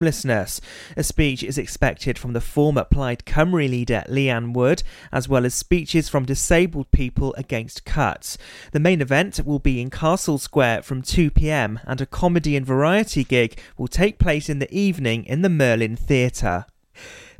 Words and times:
homelessness. 0.00 0.60
A 0.96 1.02
speech 1.02 1.42
is 1.42 1.58
expected 1.58 2.20
from 2.20 2.32
the 2.32 2.40
former 2.40 2.84
Plaid 2.84 3.24
Cymru 3.24 3.68
leader 3.68 4.04
Leanne 4.08 4.54
Wood, 4.54 4.84
as 5.10 5.28
well 5.28 5.44
as 5.44 5.54
speeches 5.54 6.08
from 6.08 6.24
disabled 6.24 6.88
people 6.92 7.34
against 7.36 7.84
cuts. 7.84 8.38
The 8.70 8.78
main 8.78 9.00
event 9.00 9.40
will 9.44 9.58
be 9.58 9.80
in 9.80 9.90
Castle 9.90 10.38
Square 10.38 10.82
from 10.82 11.02
2 11.02 11.32
pm, 11.32 11.80
and 11.84 12.00
a 12.00 12.06
comedy 12.06 12.54
and 12.54 12.64
variety 12.64 13.24
gig 13.24 13.58
will 13.76 13.88
take 13.88 14.20
place 14.20 14.48
in 14.48 14.60
the 14.60 14.72
evening 14.72 15.24
in 15.24 15.42
the 15.42 15.48
Merlin 15.48 15.96
Theatre. 15.96 16.66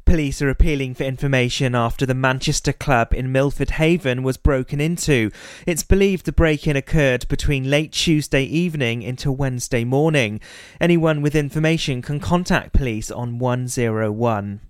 Police 0.09 0.41
are 0.41 0.49
appealing 0.49 0.95
for 0.95 1.05
information 1.05 1.75
after 1.75 2.07
the 2.07 2.15
Manchester 2.15 2.73
club 2.73 3.13
in 3.13 3.31
Milford 3.31 3.73
Haven 3.73 4.23
was 4.23 4.39
broken 4.39 4.81
into. 4.81 5.31
It's 5.67 5.83
believed 5.83 6.25
the 6.25 6.33
break 6.33 6.67
in 6.67 6.77
occurred 6.77 7.29
between 7.29 7.69
late 7.69 7.93
Tuesday 7.93 8.45
evening 8.45 9.03
into 9.03 9.31
Wednesday 9.31 9.85
morning. 9.85 10.41
Anyone 10.81 11.21
with 11.21 11.37
information 11.37 12.01
can 12.01 12.21
contact 12.21 12.73
police 12.73 13.11
on 13.11 13.39
101. 13.39 14.68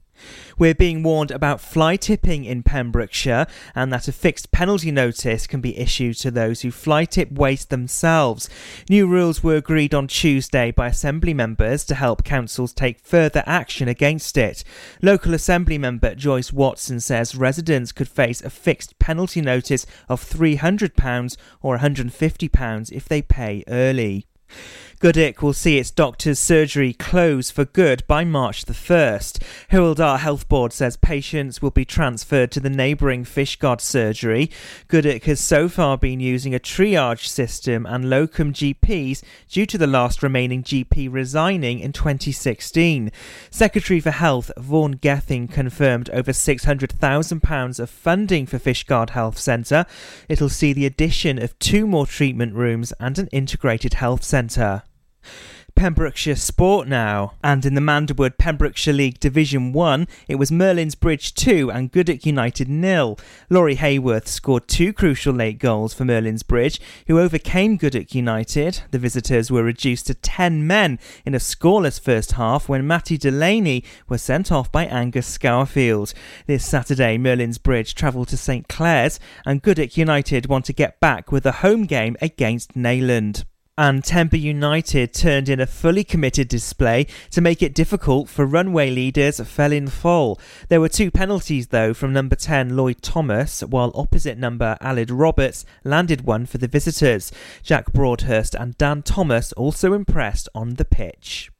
We're 0.58 0.74
being 0.74 1.02
warned 1.02 1.30
about 1.30 1.60
fly 1.60 1.96
tipping 1.96 2.44
in 2.44 2.62
Pembrokeshire 2.62 3.46
and 3.74 3.92
that 3.92 4.08
a 4.08 4.12
fixed 4.12 4.50
penalty 4.50 4.90
notice 4.90 5.46
can 5.46 5.60
be 5.60 5.78
issued 5.78 6.16
to 6.18 6.30
those 6.30 6.62
who 6.62 6.70
fly 6.70 7.04
tip 7.04 7.32
waste 7.32 7.70
themselves. 7.70 8.48
New 8.88 9.06
rules 9.06 9.42
were 9.42 9.56
agreed 9.56 9.94
on 9.94 10.08
Tuesday 10.08 10.70
by 10.70 10.88
Assembly 10.88 11.34
members 11.34 11.84
to 11.84 11.94
help 11.94 12.24
councils 12.24 12.72
take 12.72 13.00
further 13.00 13.42
action 13.46 13.88
against 13.88 14.36
it. 14.36 14.64
Local 15.02 15.34
Assembly 15.34 15.78
member 15.78 16.14
Joyce 16.14 16.52
Watson 16.52 17.00
says 17.00 17.34
residents 17.34 17.92
could 17.92 18.08
face 18.08 18.42
a 18.42 18.50
fixed 18.50 18.98
penalty 18.98 19.40
notice 19.40 19.86
of 20.08 20.24
£300 20.24 21.36
or 21.62 21.78
£150 21.78 22.92
if 22.92 23.08
they 23.08 23.22
pay 23.22 23.64
early. 23.68 24.26
Goodwick 25.00 25.42
will 25.42 25.52
see 25.52 25.78
its 25.78 25.92
doctor's 25.92 26.40
surgery 26.40 26.92
close 26.92 27.52
for 27.52 27.64
good 27.64 28.02
by 28.08 28.24
March 28.24 28.64
the 28.64 28.72
1st. 28.72 29.38
Hywel 29.70 29.94
Dda 29.94 30.18
Health 30.18 30.48
Board 30.48 30.72
says 30.72 30.96
patients 30.96 31.62
will 31.62 31.70
be 31.70 31.84
transferred 31.84 32.50
to 32.50 32.58
the 32.58 32.68
neighbouring 32.68 33.22
Fishguard 33.24 33.80
surgery. 33.80 34.50
Goodwick 34.88 35.26
has 35.26 35.38
so 35.38 35.68
far 35.68 35.96
been 35.96 36.18
using 36.18 36.52
a 36.52 36.58
triage 36.58 37.28
system 37.28 37.86
and 37.86 38.10
locum 38.10 38.52
GPs 38.52 39.22
due 39.48 39.66
to 39.66 39.78
the 39.78 39.86
last 39.86 40.20
remaining 40.20 40.64
GP 40.64 41.12
resigning 41.12 41.78
in 41.78 41.92
2016. 41.92 43.12
Secretary 43.52 44.00
for 44.00 44.10
Health 44.10 44.50
Vaughan 44.58 44.96
Gething 44.96 45.46
confirmed 45.46 46.10
over 46.10 46.32
£600,000 46.32 47.78
of 47.78 47.88
funding 47.88 48.46
for 48.46 48.58
Fishguard 48.58 49.10
Health 49.10 49.38
Centre. 49.38 49.86
It'll 50.28 50.48
see 50.48 50.72
the 50.72 50.86
addition 50.86 51.40
of 51.40 51.56
two 51.60 51.86
more 51.86 52.04
treatment 52.04 52.54
rooms 52.54 52.92
and 52.98 53.16
an 53.16 53.28
integrated 53.28 53.94
health 53.94 54.24
centre. 54.24 54.82
Pembrokeshire 55.78 56.34
Sport 56.34 56.88
now. 56.88 57.34
And 57.44 57.64
in 57.64 57.74
the 57.74 57.80
Manderwood 57.80 58.36
Pembrokeshire 58.36 58.92
League 58.92 59.20
Division 59.20 59.72
1, 59.72 60.08
it 60.26 60.34
was 60.34 60.50
Merlin's 60.50 60.96
Bridge 60.96 61.34
2 61.34 61.70
and 61.70 61.92
Goodwick 61.92 62.26
United 62.26 62.68
nil. 62.68 63.16
Laurie 63.48 63.76
Hayworth 63.76 64.26
scored 64.26 64.66
two 64.66 64.92
crucial 64.92 65.32
late 65.32 65.60
goals 65.60 65.94
for 65.94 66.04
Merlin's 66.04 66.42
Bridge, 66.42 66.80
who 67.06 67.20
overcame 67.20 67.76
Goodwick 67.76 68.12
United. 68.12 68.82
The 68.90 68.98
visitors 68.98 69.52
were 69.52 69.62
reduced 69.62 70.08
to 70.08 70.14
10 70.14 70.66
men 70.66 70.98
in 71.24 71.32
a 71.32 71.38
scoreless 71.38 72.00
first 72.00 72.32
half 72.32 72.68
when 72.68 72.84
Matty 72.84 73.16
Delaney 73.16 73.84
was 74.08 74.20
sent 74.20 74.50
off 74.50 74.72
by 74.72 74.84
Angus 74.84 75.28
Scourfield. 75.28 76.12
This 76.46 76.66
Saturday, 76.66 77.18
Merlin's 77.18 77.58
Bridge 77.58 77.94
travelled 77.94 78.26
to 78.28 78.36
St 78.36 78.66
Clears 78.66 79.20
and 79.46 79.62
Goodwick 79.62 79.96
United 79.96 80.46
want 80.46 80.64
to 80.64 80.72
get 80.72 80.98
back 80.98 81.30
with 81.30 81.46
a 81.46 81.52
home 81.52 81.84
game 81.84 82.16
against 82.20 82.74
Neyland 82.74 83.44
and 83.78 84.02
Tenby 84.02 84.40
United 84.40 85.14
turned 85.14 85.48
in 85.48 85.60
a 85.60 85.66
fully 85.66 86.02
committed 86.02 86.48
display 86.48 87.06
to 87.30 87.40
make 87.40 87.62
it 87.62 87.74
difficult 87.74 88.28
for 88.28 88.44
runway 88.44 88.90
leaders 88.90 89.38
Felinfoel. 89.38 90.38
There 90.68 90.80
were 90.80 90.88
two 90.88 91.12
penalties 91.12 91.68
though 91.68 91.94
from 91.94 92.12
number 92.12 92.34
10 92.34 92.76
Lloyd 92.76 93.00
Thomas, 93.02 93.60
while 93.60 93.92
opposite 93.94 94.36
number 94.36 94.76
Aled 94.82 95.10
Roberts 95.12 95.64
landed 95.84 96.22
one 96.22 96.44
for 96.44 96.58
the 96.58 96.66
visitors. 96.66 97.30
Jack 97.62 97.92
Broadhurst 97.92 98.56
and 98.56 98.76
Dan 98.78 99.02
Thomas 99.02 99.52
also 99.52 99.92
impressed 99.92 100.48
on 100.56 100.74
the 100.74 100.84
pitch. 100.84 101.52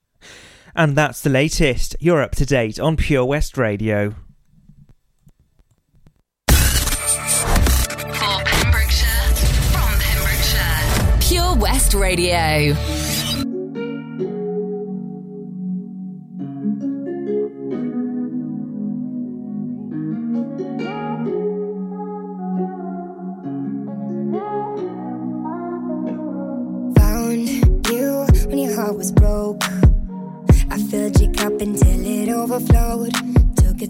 And 0.74 0.96
that's 0.96 1.20
the 1.20 1.30
latest. 1.30 1.94
You're 2.00 2.22
up 2.22 2.32
to 2.32 2.44
date 2.44 2.80
on 2.80 2.96
Pure 2.96 3.26
West 3.26 3.56
Radio. 3.56 4.14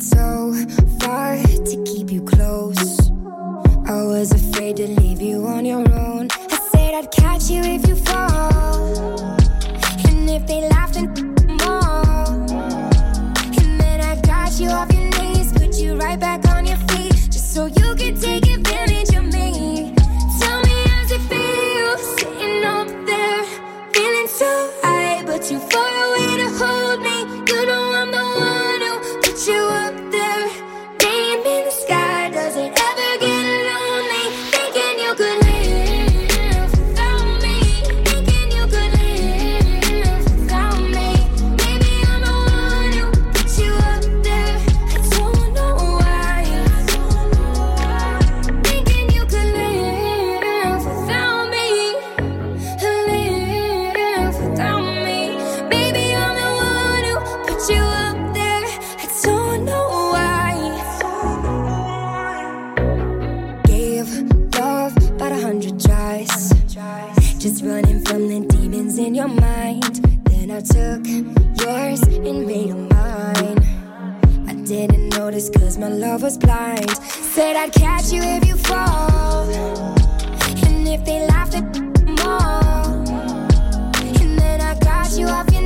So 0.00 0.54
far 1.00 1.37
to 1.37 1.84
keep 1.84 2.10
you 2.10 2.22
close. 2.22 3.10
I 3.87 4.03
was 4.03 4.32
afraid 4.32 4.76
to 4.76 4.87
leave 4.87 5.20
you 5.20 5.47
on 5.47 5.64
your 5.64 5.88
own. 5.92 6.28
I'd 6.98 7.12
catch 7.12 7.48
you 7.48 7.62
if 7.62 7.86
you 7.86 7.94
fall. 7.94 9.20
And 10.09 10.28
if 10.28 10.44
they 10.48 10.69
laughed 10.69 10.97
and 10.97 11.38
from 68.08 68.26
the 68.26 68.41
demons 68.56 68.96
in 68.96 69.14
your 69.14 69.28
mind. 69.28 69.96
Then 70.30 70.50
I 70.50 70.60
took 70.62 71.06
yours 71.60 72.00
and 72.02 72.46
made 72.46 72.70
them 72.70 72.88
mine. 72.88 73.58
I 74.48 74.54
didn't 74.64 75.10
notice 75.10 75.50
cause 75.50 75.76
my 75.76 75.88
love 75.88 76.22
was 76.22 76.38
blind. 76.38 76.91
Said 77.34 77.54
I'd 77.54 77.72
catch 77.72 78.10
you 78.10 78.22
if 78.22 78.46
you 78.46 78.56
fall. 78.56 79.46
And 80.66 80.88
if 80.88 81.04
they 81.04 81.26
laughed 81.26 81.54
at 81.56 81.64
more. 82.24 82.88
And 84.22 84.38
then 84.38 84.62
I 84.62 84.75
got 84.80 85.12
you 85.19 85.26
off 85.26 85.52
your 85.52 85.57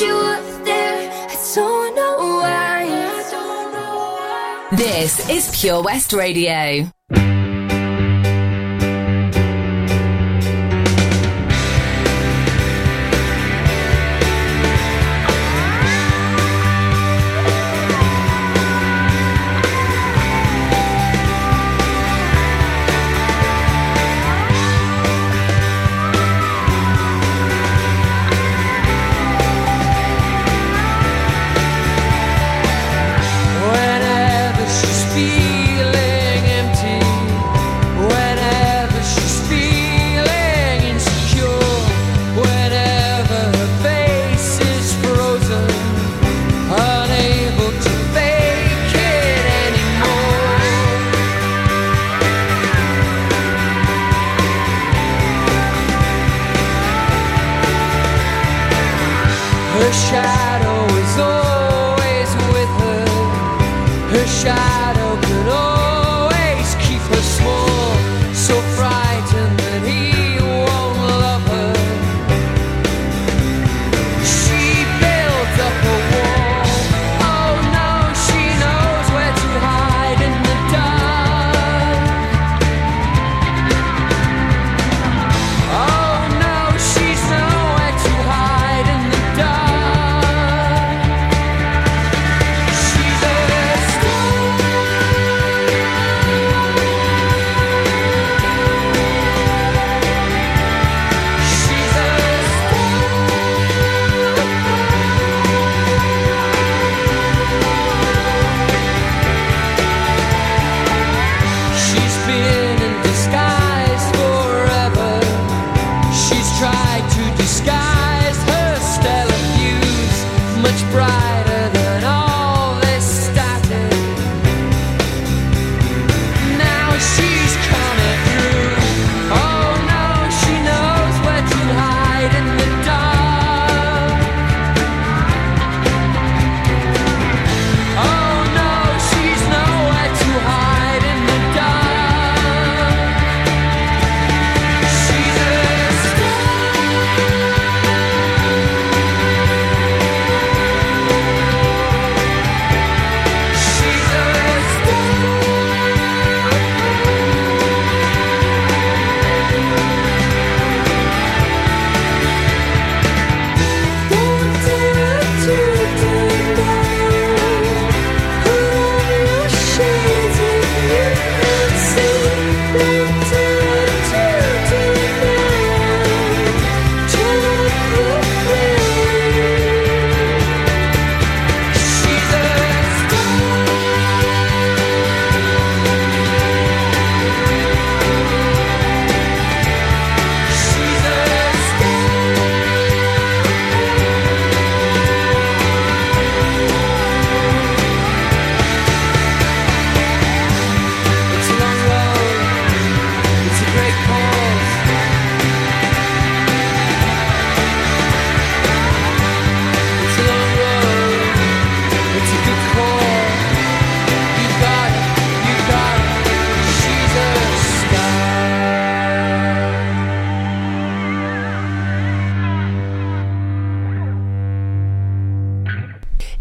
you 0.00 0.64
there. 0.64 1.10
I 1.30 1.36
don't 1.54 1.94
know 1.94 2.16
why. 2.40 2.82
I 2.82 3.30
don't 3.30 3.72
know 3.72 3.94
why. 4.18 4.76
This 4.76 5.28
is 5.28 5.60
Pure 5.60 5.82
West 5.82 6.12
Radio. 6.12 6.93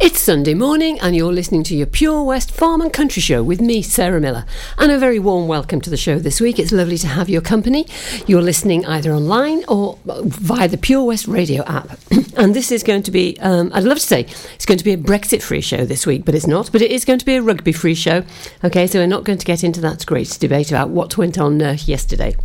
It's 0.03 0.19
Sunday 0.19 0.53
morning, 0.53 0.99
and 0.99 1.15
you're 1.15 1.31
listening 1.31 1.63
to 1.63 1.73
your 1.77 1.87
Pure 1.87 2.23
West 2.23 2.51
Farm 2.51 2.81
and 2.81 2.91
Country 2.91 3.21
Show 3.21 3.41
with 3.41 3.61
me, 3.61 3.81
Sarah 3.81 4.19
Miller. 4.19 4.45
And 4.77 4.91
a 4.91 4.99
very 4.99 5.17
warm 5.17 5.47
welcome 5.47 5.79
to 5.79 5.89
the 5.89 5.95
show 5.95 6.19
this 6.19 6.41
week. 6.41 6.59
It's 6.59 6.73
lovely 6.73 6.97
to 6.97 7.07
have 7.07 7.29
your 7.29 7.39
company. 7.39 7.87
You're 8.27 8.41
listening 8.41 8.85
either 8.85 9.13
online 9.13 9.63
or 9.69 9.97
via 10.03 10.67
the 10.67 10.77
Pure 10.77 11.05
West 11.05 11.25
radio 11.25 11.63
app. 11.63 11.97
and 12.35 12.53
this 12.53 12.69
is 12.69 12.83
going 12.83 13.03
to 13.03 13.11
be, 13.11 13.39
um, 13.39 13.71
I'd 13.73 13.85
love 13.85 13.97
to 13.97 14.03
say, 14.03 14.27
it's 14.55 14.65
going 14.65 14.77
to 14.77 14.83
be 14.83 14.91
a 14.91 14.97
Brexit 14.97 15.41
free 15.41 15.61
show 15.61 15.85
this 15.85 16.05
week, 16.05 16.25
but 16.25 16.35
it's 16.35 16.47
not. 16.47 16.69
But 16.73 16.81
it 16.81 16.91
is 16.91 17.05
going 17.05 17.19
to 17.19 17.25
be 17.25 17.37
a 17.37 17.41
rugby 17.41 17.71
free 17.71 17.95
show. 17.95 18.25
Okay, 18.61 18.87
so 18.87 18.99
we're 18.99 19.07
not 19.07 19.23
going 19.23 19.37
to 19.37 19.45
get 19.45 19.63
into 19.63 19.79
that 19.79 20.05
great 20.05 20.37
debate 20.37 20.69
about 20.69 20.89
what 20.89 21.17
went 21.17 21.37
on 21.37 21.61
uh, 21.61 21.77
yesterday. 21.85 22.35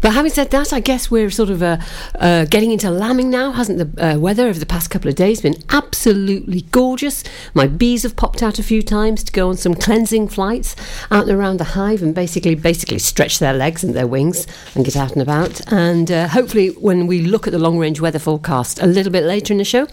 But 0.00 0.12
having 0.12 0.30
said 0.30 0.50
that, 0.50 0.72
I 0.72 0.80
guess 0.80 1.10
we're 1.10 1.30
sort 1.30 1.50
of 1.50 1.62
uh, 1.62 1.78
uh, 2.18 2.44
getting 2.46 2.72
into 2.72 2.90
lambing 2.90 3.30
now, 3.30 3.52
hasn't 3.52 3.78
the 3.78 4.14
uh, 4.14 4.18
weather 4.18 4.46
over 4.46 4.58
the 4.58 4.66
past 4.66 4.90
couple 4.90 5.08
of 5.08 5.14
days 5.14 5.40
been 5.40 5.62
absolutely 5.70 6.62
gorgeous? 6.72 7.24
My 7.54 7.66
bees 7.66 8.02
have 8.02 8.16
popped 8.16 8.42
out 8.42 8.58
a 8.58 8.62
few 8.62 8.82
times 8.82 9.24
to 9.24 9.32
go 9.32 9.48
on 9.48 9.56
some 9.56 9.74
cleansing 9.74 10.28
flights 10.28 10.76
out 11.10 11.28
and 11.28 11.32
around 11.32 11.58
the 11.58 11.64
hive 11.64 12.02
and 12.02 12.14
basically 12.14 12.54
basically 12.54 12.98
stretch 12.98 13.38
their 13.38 13.54
legs 13.54 13.82
and 13.82 13.94
their 13.94 14.06
wings 14.06 14.46
and 14.74 14.84
get 14.84 14.96
out 14.96 15.12
and 15.12 15.22
about. 15.22 15.60
And 15.72 16.10
uh, 16.10 16.28
hopefully, 16.28 16.68
when 16.68 17.06
we 17.06 17.22
look 17.22 17.46
at 17.46 17.52
the 17.52 17.58
long 17.58 17.78
range 17.78 18.00
weather 18.00 18.18
forecast 18.18 18.82
a 18.82 18.86
little 18.86 19.12
bit 19.12 19.24
later 19.24 19.52
in 19.52 19.58
the 19.58 19.64
show, 19.64 19.86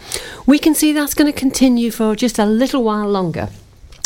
we 0.46 0.60
can 0.60 0.76
see 0.76 0.94
that's 0.94 1.14
going 1.14 1.32
to 1.32 1.38
continue 1.38 1.92
for 1.92 2.16
just 2.16 2.40
a 2.40 2.46
little 2.46 2.84
while 2.84 3.08
longer. 3.08 3.50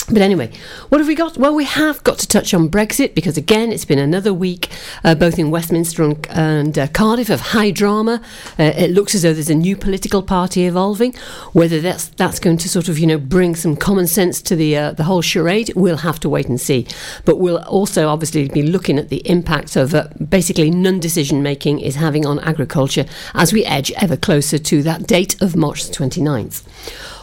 But 0.10 0.22
anyway, 0.22 0.52
what 0.88 1.00
have 1.00 1.08
we 1.08 1.16
got? 1.16 1.38
Well, 1.38 1.54
we 1.54 1.66
have 1.66 2.02
got 2.06 2.18
to 2.20 2.28
touch 2.28 2.54
on 2.54 2.70
Brexit 2.70 3.14
because, 3.14 3.36
again, 3.36 3.74
it's 3.74 3.84
been 3.84 4.00
another 4.00 4.34
week, 4.34 4.70
uh, 5.04 5.16
both 5.16 5.38
in 5.38 5.52
Westminster 5.52 6.02
and, 6.02 6.26
and 6.30 6.80
uh, 6.80 6.88
Cardiff, 6.88 7.30
of 7.30 7.42
high 7.42 7.72
drama. 7.72 8.22
Uh, 8.58 8.72
it 8.78 8.92
looks 8.92 9.14
as 9.16 9.24
though 9.24 9.34
there's 9.34 9.50
a 9.50 9.56
new 9.56 9.76
political 9.76 10.24
party 10.24 10.66
evolving. 10.66 11.14
Whether 11.52 11.82
that's 11.82 12.08
that's 12.08 12.40
going 12.40 12.56
to 12.60 12.70
sort 12.70 12.88
of, 12.88 12.98
you 12.98 13.06
know, 13.06 13.18
bring 13.18 13.54
some 13.54 13.76
common 13.76 14.08
sense 14.08 14.42
to 14.44 14.56
the 14.56 14.78
uh, 14.78 14.92
the 14.94 15.04
whole 15.04 15.22
charade, 15.22 15.74
we'll 15.76 15.98
have 15.98 16.22
to 16.22 16.30
wait 16.30 16.48
and 16.48 16.62
see. 16.62 16.88
But 17.26 17.38
we'll 17.38 17.62
also 17.64 18.08
obviously 18.08 18.48
be 18.48 18.64
looking 18.64 18.98
at 18.98 19.10
the 19.10 19.28
impact 19.30 19.76
of 19.76 19.94
uh, 19.94 20.08
basically 20.30 20.70
non-decision 20.70 21.44
making 21.44 21.80
is 21.82 21.96
having 21.96 22.26
on 22.26 22.40
agriculture 22.40 23.06
as 23.34 23.52
we 23.52 23.66
edge 23.66 23.92
ever 23.98 24.16
closer 24.16 24.58
to 24.58 24.82
that 24.84 25.06
date 25.06 25.42
of 25.42 25.58
March 25.58 25.86
the 25.86 25.94
29th. 25.94 26.64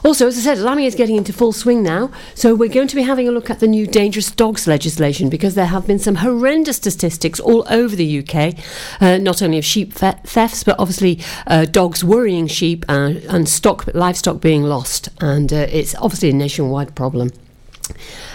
Also, 0.05 0.27
as 0.27 0.37
I 0.37 0.41
said, 0.43 0.59
lambing 0.59 0.85
is 0.85 0.95
getting 0.95 1.17
into 1.17 1.33
full 1.33 1.53
swing 1.53 1.83
now, 1.83 2.11
so 2.35 2.55
we're 2.55 2.69
going 2.69 2.89
to 2.89 2.95
be 2.95 3.03
having 3.03 3.27
a 3.27 3.31
look 3.31 3.49
at 3.49 3.61
the 3.61 3.67
new 3.67 3.87
dangerous 3.87 4.31
dogs 4.31 4.67
legislation 4.67 5.31
because 5.31 5.55
there 5.55 5.65
have 5.65 5.87
been 5.87 5.99
some 5.99 6.17
horrendous 6.17 6.77
statistics 6.77 7.41
all 7.41 7.67
over 7.71 7.97
the 7.97 8.19
UK, 8.19 8.55
uh, 9.01 9.17
not 9.17 9.41
only 9.41 9.57
of 9.57 9.65
sheep 9.65 9.95
thefts, 9.95 10.63
but 10.63 10.79
obviously 10.79 11.21
uh, 11.47 11.65
dogs 11.65 12.05
worrying 12.05 12.47
sheep 12.47 12.85
and, 12.87 13.17
and 13.25 13.49
stock 13.49 13.89
livestock 13.95 14.43
being 14.43 14.65
lost, 14.65 15.09
and 15.23 15.51
uh, 15.55 15.67
it's 15.71 15.95
obviously 15.95 16.29
a 16.29 16.35
nationwide 16.35 16.95
problem. 16.95 17.31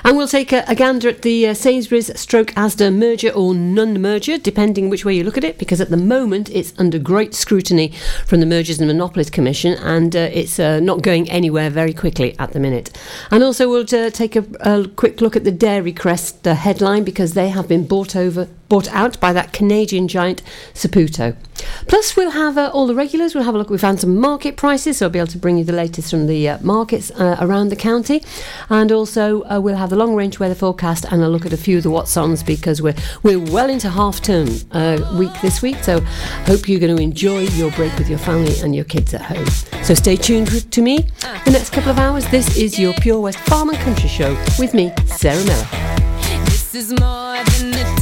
And 0.04 0.16
we'll 0.18 0.28
take 0.28 0.52
a, 0.52 0.64
a 0.68 0.76
gander 0.76 1.10
at 1.10 1.22
the 1.22 1.48
uh, 1.48 1.54
Sainsbury's 1.54 2.18
stroke 2.20 2.48
Asda 2.52 2.94
merger 2.94 3.30
or 3.30 3.54
non 3.54 4.02
merger, 4.02 4.38
depending 4.38 4.90
which 4.90 5.06
way 5.06 5.16
you 5.16 5.24
look 5.24 5.38
at 5.38 5.44
it, 5.44 5.58
because 5.58 5.82
at 5.82 5.90
the 5.90 5.98
moment 5.98 6.50
it's 6.50 6.74
under 6.78 7.00
great 7.00 7.34
scrutiny 7.34 7.94
from 8.26 8.40
the 8.40 8.46
Mergers 8.46 8.80
and 8.80 8.88
Monopolies 8.88 9.30
Commission 9.30 9.74
and 9.74 10.16
uh, 10.16 10.30
it's 10.32 10.60
uh, 10.60 10.80
not 10.80 11.02
going 11.02 11.30
anywhere 11.30 11.70
very 11.70 11.94
quickly 11.94 12.36
at 12.40 12.54
the 12.54 12.60
minute. 12.60 12.98
And 13.32 13.44
also, 13.44 13.70
we'll 13.70 13.84
uh, 13.94 14.10
take 14.10 14.36
a, 14.36 14.46
a, 14.62 14.88
quick 14.88 15.22
look 15.22 15.36
at 15.36 15.44
the 15.44 15.52
Dairy 15.52 15.94
Crest 15.94 16.46
headline 16.46 17.04
because 17.04 17.34
they 17.34 17.50
have 17.50 17.68
been 17.68 17.86
bought 17.86 18.16
over 18.16 18.48
bought 18.70 18.88
out 18.90 19.20
by 19.20 19.34
that 19.34 19.52
Canadian 19.52 20.08
giant 20.08 20.44
Saputo. 20.74 21.36
Plus, 21.88 22.16
we'll 22.16 22.32
have 22.32 22.58
uh, 22.58 22.72
all 22.74 22.88
the 22.88 22.96
regulars. 22.96 23.36
We'll 23.36 23.44
have 23.44 23.56
a 23.56 23.58
look. 23.58 23.70
We 23.70 23.78
found 23.78 24.00
some 24.00 24.18
market 24.18 24.58
prices, 24.58 24.98
so 24.98 25.06
I'll 25.06 25.12
be 25.12 25.20
able 25.20 25.28
to 25.28 25.38
bring 25.38 25.58
you 25.58 25.64
the 25.64 25.74
latest 25.74 26.10
from 26.12 26.28
the 26.28 26.50
uh, 26.50 26.58
markets 26.62 27.12
uh, 27.12 27.38
around 27.40 27.70
the 27.70 27.76
county, 27.76 28.24
and 28.70 28.92
also 28.92 29.44
uh, 29.44 29.60
we'll 29.60 29.78
have 29.78 29.90
the 29.90 29.96
long-range 29.96 30.40
weather 30.40 30.56
forecast 30.56 31.06
and 31.12 31.22
a 31.22 31.30
look 31.30 31.46
at 31.46 31.54
a 31.54 31.58
few 31.58 31.78
of 31.78 31.84
the 31.84 31.90
what's-ons 31.90 32.44
because 32.44 32.82
we're 32.82 32.96
we're 33.24 33.40
well 33.40 33.70
into 33.70 33.90
half-term 33.90 34.50
uh, 34.72 35.16
week 35.18 35.32
this 35.42 35.62
week. 35.62 35.84
So, 35.84 36.02
hope 36.46 36.68
you're 36.68 36.80
going 36.80 36.96
to 36.96 37.02
enjoy 37.02 37.42
your 37.42 37.72
break 37.72 37.98
with 37.98 38.10
your 38.10 38.20
family 38.20 38.60
and 38.62 38.76
your 38.76 38.86
kids 38.86 39.14
at 39.14 39.22
home. 39.22 39.48
So, 39.84 39.94
stay 39.94 40.16
tuned 40.16 40.72
to 40.72 40.82
me 40.82 41.08
the 41.46 41.52
next 41.52 41.72
couple 41.72 41.92
of 41.92 42.00
hours. 42.00 42.28
This 42.30 42.58
is 42.58 42.80
your 42.80 42.94
Pure 43.02 43.22
West 43.22 43.40
Farm 43.40 43.70
and 43.70 43.78
Country 43.80 44.10
Show 44.10 44.34
with 44.58 44.74
me, 44.74 44.94
Sarah 45.06 45.44
Miller. 45.46 45.68
This 46.46 46.76
is 46.76 47.00
more 47.00 47.44
than 47.44 47.99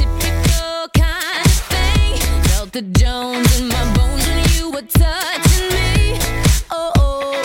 the 2.77 2.83
Jones 2.99 3.59
in 3.59 3.69
my 3.69 3.93
bones 3.95 4.27
when 4.27 4.37
you 4.53 4.69
were 4.69 4.83
touching 4.83 5.69
me. 5.69 6.19
Oh, 6.69 6.91
oh. 6.97 7.43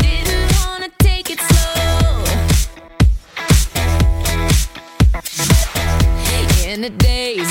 didn't 0.00 0.52
wanna 0.56 0.90
take 0.98 1.30
it 1.30 1.38
slow. 1.38 2.24
In 6.68 6.80
the 6.80 6.90
days 6.90 7.41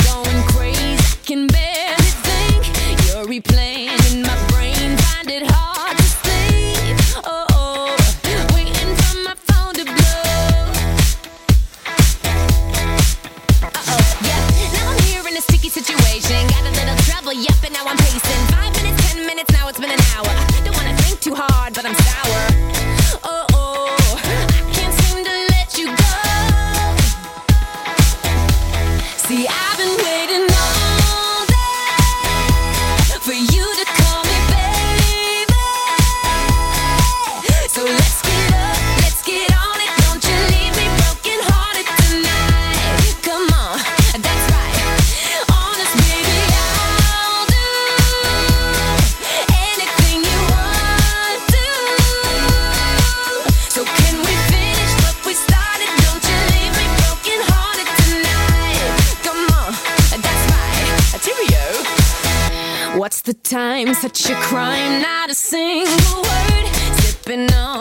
the 63.31 63.39
time? 63.43 63.93
Such 63.93 64.29
a 64.29 64.35
crime, 64.35 65.01
not 65.01 65.29
a 65.29 65.33
single 65.33 66.21
word. 66.21 66.65
Sipping 66.99 67.53
on 67.53 67.80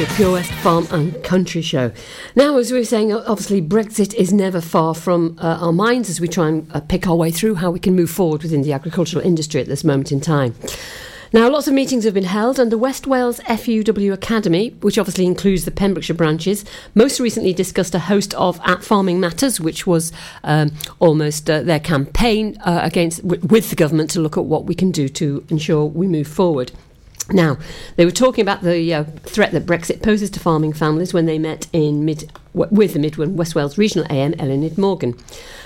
To 0.00 0.14
Pure 0.14 0.32
West 0.32 0.52
Farm 0.52 0.86
and 0.92 1.22
Country 1.22 1.60
Show. 1.60 1.92
Now, 2.34 2.56
as 2.56 2.72
we 2.72 2.78
were 2.78 2.86
saying, 2.86 3.12
obviously 3.12 3.60
Brexit 3.60 4.14
is 4.14 4.32
never 4.32 4.62
far 4.62 4.94
from 4.94 5.36
uh, 5.38 5.58
our 5.60 5.74
minds 5.74 6.08
as 6.08 6.22
we 6.22 6.26
try 6.26 6.48
and 6.48 6.66
uh, 6.72 6.80
pick 6.80 7.06
our 7.06 7.16
way 7.16 7.30
through 7.30 7.56
how 7.56 7.70
we 7.70 7.80
can 7.80 7.94
move 7.94 8.08
forward 8.08 8.42
within 8.42 8.62
the 8.62 8.72
agricultural 8.72 9.22
industry 9.22 9.60
at 9.60 9.66
this 9.66 9.84
moment 9.84 10.10
in 10.10 10.18
time. 10.18 10.54
Now, 11.34 11.50
lots 11.50 11.68
of 11.68 11.74
meetings 11.74 12.04
have 12.04 12.14
been 12.14 12.24
held, 12.24 12.58
and 12.58 12.72
the 12.72 12.78
West 12.78 13.06
Wales 13.06 13.40
FUW 13.40 14.10
Academy, 14.10 14.70
which 14.80 14.96
obviously 14.96 15.26
includes 15.26 15.66
the 15.66 15.70
Pembrokeshire 15.70 16.16
branches, 16.16 16.64
most 16.94 17.20
recently 17.20 17.52
discussed 17.52 17.94
a 17.94 17.98
host 17.98 18.32
of 18.34 18.58
At 18.64 18.82
Farming 18.82 19.20
Matters, 19.20 19.60
which 19.60 19.86
was 19.86 20.12
um, 20.44 20.72
almost 20.98 21.50
uh, 21.50 21.60
their 21.60 21.80
campaign 21.80 22.56
uh, 22.64 22.80
against 22.82 23.20
w- 23.20 23.46
with 23.48 23.68
the 23.68 23.76
government 23.76 24.08
to 24.12 24.20
look 24.20 24.38
at 24.38 24.46
what 24.46 24.64
we 24.64 24.74
can 24.74 24.92
do 24.92 25.10
to 25.10 25.44
ensure 25.50 25.84
we 25.84 26.08
move 26.08 26.26
forward. 26.26 26.72
Now, 27.32 27.58
they 27.96 28.04
were 28.04 28.10
talking 28.10 28.42
about 28.42 28.62
the 28.62 28.92
uh, 28.92 29.04
threat 29.22 29.52
that 29.52 29.66
Brexit 29.66 30.02
poses 30.02 30.30
to 30.30 30.40
farming 30.40 30.72
families 30.72 31.14
when 31.14 31.26
they 31.26 31.38
met 31.38 31.68
in 31.72 32.04
mid 32.04 32.30
w- 32.54 32.74
with 32.74 32.94
the 32.94 32.98
Mid 32.98 33.18
and 33.18 33.38
West 33.38 33.54
Wales 33.54 33.78
Regional 33.78 34.06
AM, 34.10 34.32
Eluned 34.34 34.76
Morgan. 34.76 35.16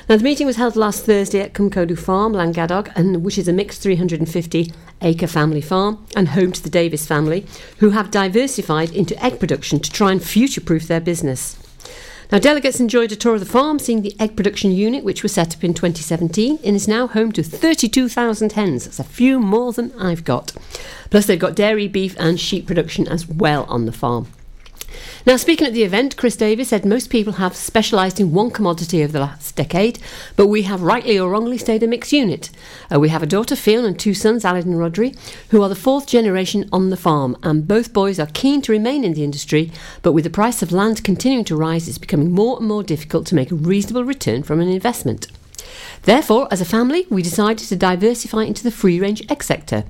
Now, 0.09 0.17
the 0.17 0.25
meeting 0.25 0.47
was 0.47 0.57
held 0.57 0.77
last 0.77 1.05
Thursday 1.05 1.41
at 1.41 1.55
Cumcodu 1.55 1.99
Farm, 1.99 2.35
Llangadog, 2.35 2.93
and 2.95 3.25
which 3.25 3.39
is 3.39 3.49
a 3.49 3.53
mixed 3.53 3.81
350 3.83 4.73
acre 5.01 5.27
family 5.27 5.63
farm 5.63 6.05
and 6.15 6.29
home 6.29 6.53
to 6.53 6.63
the 6.63 6.71
Davis 6.71 7.07
family, 7.07 7.47
who 7.79 7.91
have 7.91 8.11
diversified 8.11 8.91
into 8.91 9.23
egg 9.25 9.41
production 9.41 9.81
to 9.81 9.91
try 9.91 10.13
and 10.13 10.23
future 10.23 10.61
proof 10.61 10.87
their 10.87 11.01
business. 11.01 11.57
Now, 12.33 12.39
delegates 12.39 12.81
enjoyed 12.81 13.13
a 13.13 13.17
tour 13.17 13.35
of 13.35 13.41
the 13.41 13.47
farm, 13.47 13.79
seeing 13.79 14.03
the 14.03 14.17
egg 14.19 14.37
production 14.37 14.73
unit, 14.73 15.05
which 15.05 15.23
was 15.23 15.33
set 15.33 15.55
up 15.55 15.63
in 15.63 15.75
2017 15.75 16.59
and 16.65 16.77
is 16.77 16.89
now 16.89 17.07
home 17.07 17.33
to 17.33 17.43
32,000 17.43 18.53
hens. 18.53 18.85
That's 18.85 18.99
a 18.99 19.05
few 19.05 19.39
more 19.39 19.73
than 19.73 19.93
I've 19.99 20.25
got. 20.25 20.53
Plus, 21.11 21.27
they've 21.27 21.39
got 21.39 21.55
dairy, 21.55 21.89
beef, 21.89 22.17
and 22.19 22.41
sheep 22.41 22.67
production 22.67 23.07
as 23.07 23.29
well 23.29 23.65
on 23.65 23.87
the 23.87 23.93
farm. 23.93 24.29
Now, 25.27 25.37
speaking 25.37 25.67
at 25.67 25.73
the 25.73 25.85
event, 25.85 26.17
Chris 26.17 26.37
Davis 26.37 26.69
said 26.69 26.85
most 26.85 27.09
people 27.09 27.35
have 27.35 27.57
specialised 27.57 28.21
in 28.21 28.33
one 28.33 28.51
commodity 28.51 29.03
over 29.03 29.13
the 29.13 29.21
last 29.21 29.57
decade, 29.57 29.99
but 30.37 30.49
we 30.49 30.63
have 30.63 30.83
rightly 30.83 31.19
or 31.19 31.31
wrongly 31.31 31.57
stayed 31.57 31.83
a 31.83 31.87
mixed 31.87 32.13
unit. 32.13 32.51
Uh, 32.93 33.01
we 33.01 33.09
have 33.09 33.23
a 33.23 33.27
daughter, 33.27 33.55
Ffion, 33.55 33.87
and 33.87 33.99
two 33.99 34.13
sons, 34.13 34.45
Aled 34.45 34.65
and 34.65 34.75
Rhodri, 34.75 35.17
who 35.51 35.63
are 35.63 35.69
the 35.69 35.75
fourth 35.75 36.07
generation 36.07 36.69
on 36.73 36.91
the 36.91 36.97
farm, 36.97 37.37
and 37.43 37.67
both 37.67 37.93
boys 37.93 38.19
are 38.19 38.29
keen 38.35 38.61
to 38.63 38.73
remain 38.73 39.03
in 39.03 39.15
the 39.15 39.25
industry, 39.25 39.73
but 40.03 40.13
with 40.13 40.25
the 40.25 40.31
price 40.31 40.63
of 40.63 40.73
land 40.73 41.03
continuing 41.03 41.45
to 41.47 41.57
rise, 41.57 41.89
it's 41.89 41.99
becoming 41.99 42.31
more 42.31 42.59
and 42.59 42.69
more 42.69 42.83
difficult 42.83 43.27
to 43.27 43.35
make 43.35 43.51
a 43.51 43.57
reasonable 43.57 44.05
return 44.05 44.43
from 44.43 44.61
an 44.61 44.69
investment. 44.69 45.29
Therefore, 46.03 46.49
as 46.51 46.61
a 46.61 46.67
family, 46.67 47.07
we 47.09 47.23
decided 47.23 47.67
to 47.69 47.77
diversify 47.77 48.45
into 48.45 48.63
the 48.63 48.71
free 48.71 49.01
range 49.01 49.23
egg 49.31 49.43
sector. 49.43 49.85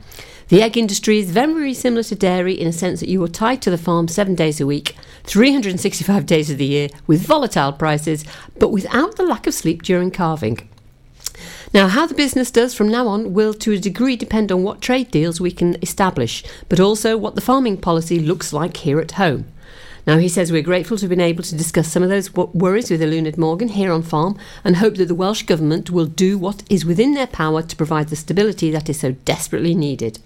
The 0.49 0.61
egg 0.61 0.77
industry 0.77 1.21
is 1.21 1.31
very 1.31 1.73
similar 1.73 2.03
to 2.03 2.15
dairy 2.15 2.53
in 2.53 2.69
a 2.69 2.73
sense 2.73 3.01
that 3.01 3.09
you 3.09 3.23
are 3.25 3.29
tied 3.29 3.63
to 3.63 3.71
the 3.71 3.79
farm 3.79 4.09
seven 4.09 4.35
days 4.35 4.61
a 4.61 4.67
week, 4.67 4.95
365 5.23 6.27
days 6.27 6.51
of 6.51 6.59
the 6.59 6.67
year, 6.67 6.89
with 7.07 7.27
volatile 7.27 7.73
prices, 7.73 8.27
but 8.59 8.71
without 8.71 9.17
the 9.17 9.23
lack 9.23 9.47
of 9.47 9.55
sleep 9.55 9.83
during 9.83 10.11
calving. 10.11 10.69
Now, 11.73 11.89
how 11.89 12.07
the 12.07 12.15
business 12.15 12.51
does 12.51 12.75
from 12.75 12.91
now 12.91 13.09
on 13.09 13.33
will 13.33 13.55
to 13.55 13.73
a 13.73 13.79
degree 13.79 14.17
depend 14.17 14.53
on 14.53 14.63
what 14.63 14.83
trade 14.83 15.11
deals 15.11 15.41
we 15.41 15.51
can 15.51 15.77
establish, 15.81 16.45
but 16.69 16.79
also 16.79 17.17
what 17.17 17.37
the 17.37 17.41
farming 17.41 17.79
policy 17.79 18.21
looks 18.21 18.53
like 18.53 18.77
here 18.77 19.01
at 19.01 19.13
home. 19.13 19.47
Now, 20.07 20.19
he 20.19 20.29
says 20.29 20.53
we're 20.53 20.61
grateful 20.61 20.99
to 20.99 21.05
have 21.05 21.11
been 21.11 21.21
able 21.21 21.43
to 21.43 21.57
discuss 21.57 21.91
some 21.91 22.03
of 22.03 22.11
those 22.11 22.35
wo- 22.35 22.51
worries 22.53 22.91
with 22.91 23.01
Eluned 23.01 23.39
Morgan 23.39 23.69
here 23.69 23.91
on 23.91 24.03
farm 24.03 24.37
and 24.63 24.77
hope 24.77 24.97
that 24.97 25.07
the 25.07 25.15
Welsh 25.15 25.45
Government 25.45 25.91
will 25.91 26.05
do 26.05 26.37
what 26.37 26.63
is 26.69 26.85
within 26.85 27.15
their 27.15 27.27
power 27.27 27.63
to 27.63 27.77
provide 27.77 28.09
the 28.09 28.17
stability 28.17 28.71
that 28.71 28.91
is 28.91 29.01
so 29.01 29.13
desperately 29.25 29.75
needed. 29.75 30.19